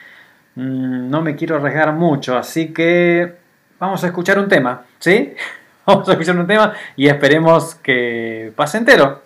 [0.54, 3.34] Mm, No me quiero arriesgar mucho, así que
[3.78, 5.34] vamos a escuchar un tema, ¿sí?
[5.84, 9.20] Vamos a escuchar un tema y esperemos que pase entero.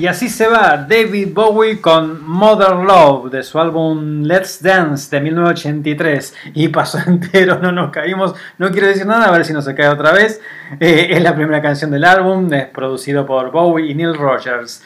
[0.00, 5.20] Y así se va David Bowie con Mother Love de su álbum Let's Dance de
[5.20, 6.34] 1983.
[6.54, 8.34] Y pasó entero, no nos caímos.
[8.56, 10.40] No quiero decir nada, a ver si no se cae otra vez.
[10.80, 14.82] Eh, es la primera canción del álbum, es producido por Bowie y Neil Rogers.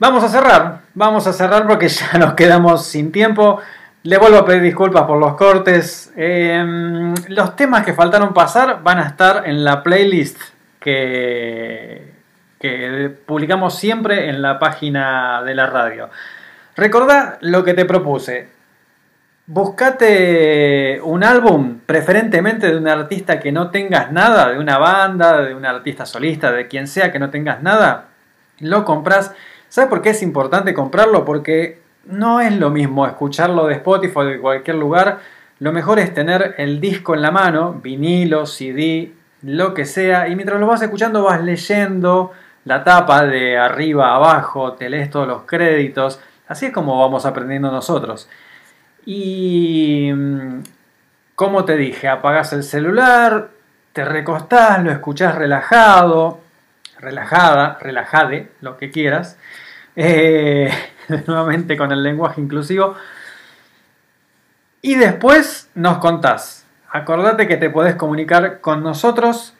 [0.00, 3.60] Vamos a cerrar, vamos a cerrar porque ya nos quedamos sin tiempo.
[4.02, 6.12] Le vuelvo a pedir disculpas por los cortes.
[6.16, 10.40] Eh, los temas que faltaron pasar van a estar en la playlist
[10.80, 12.15] que,
[12.60, 16.10] que publicamos siempre en la página de la radio.
[16.76, 18.48] Recordá lo que te propuse.
[19.46, 25.54] Buscate un álbum, preferentemente de un artista que no tengas nada, de una banda, de
[25.54, 28.08] un artista solista, de quien sea que no tengas nada.
[28.58, 29.32] Lo compras.
[29.68, 31.24] ¿Sabes por qué es importante comprarlo?
[31.24, 35.20] Porque no es lo mismo escucharlo de Spotify o de cualquier lugar.
[35.58, 39.12] Lo mejor es tener el disco en la mano, vinilo, CD,
[39.42, 40.28] lo que sea.
[40.28, 42.32] Y mientras lo vas escuchando vas leyendo
[42.66, 46.20] la tapa de arriba a abajo, te lees todos los créditos.
[46.48, 48.28] Así es como vamos aprendiendo nosotros.
[49.06, 50.62] Y mm,
[51.36, 53.50] como te dije, apagas el celular,
[53.92, 56.40] te recostás, lo escuchás relajado,
[56.98, 59.38] relajada, relajade, lo que quieras.
[59.94, 60.68] Eh,
[61.28, 62.96] nuevamente con el lenguaje inclusivo.
[64.82, 66.66] Y después nos contás.
[66.90, 69.54] Acordate que te podés comunicar con nosotros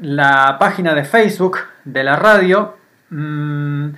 [0.00, 2.76] la página de Facebook de la radio.
[3.10, 3.90] Mm,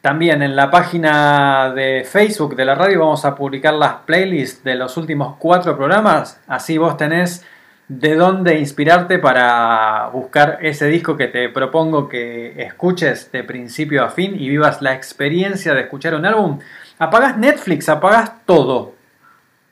[0.00, 4.74] también en la página de Facebook de la radio vamos a publicar las playlists de
[4.74, 6.40] los últimos cuatro programas.
[6.46, 7.44] Así vos tenés
[7.88, 14.10] de dónde inspirarte para buscar ese disco que te propongo que escuches de principio a
[14.10, 16.58] fin y vivas la experiencia de escuchar un álbum.
[16.98, 18.94] Apagás Netflix, apagás todo.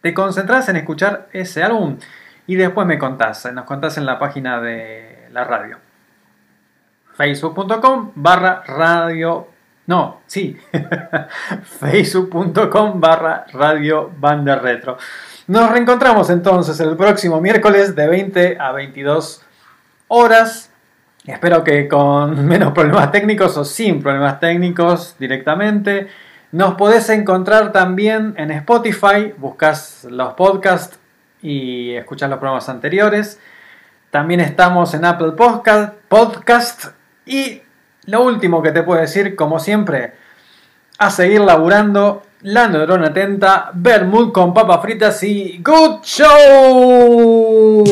[0.01, 1.99] Te concentras en escuchar ese álbum
[2.47, 3.53] y después me contás.
[3.53, 5.79] Nos contás en la página de la radio.
[7.15, 9.49] Facebook.com barra radio.
[9.87, 10.57] No, sí.
[11.81, 14.99] Facebook.com barra radio banda retro.
[15.47, 19.43] Nos reencontramos entonces el próximo miércoles de 20 a 22
[20.09, 20.71] horas.
[21.25, 26.09] Espero que con menos problemas técnicos o sin problemas técnicos directamente.
[26.53, 30.99] Nos podés encontrar también en Spotify, buscas los podcasts
[31.43, 33.41] y escuchas los programas anteriores.
[34.11, 35.33] También estamos en Apple
[36.09, 36.87] Podcast,
[37.27, 37.61] y
[38.07, 40.15] lo último que te puedo decir, como siempre,
[40.99, 47.85] a seguir laburando la neurona atenta, Bermud con papas fritas y Good Show.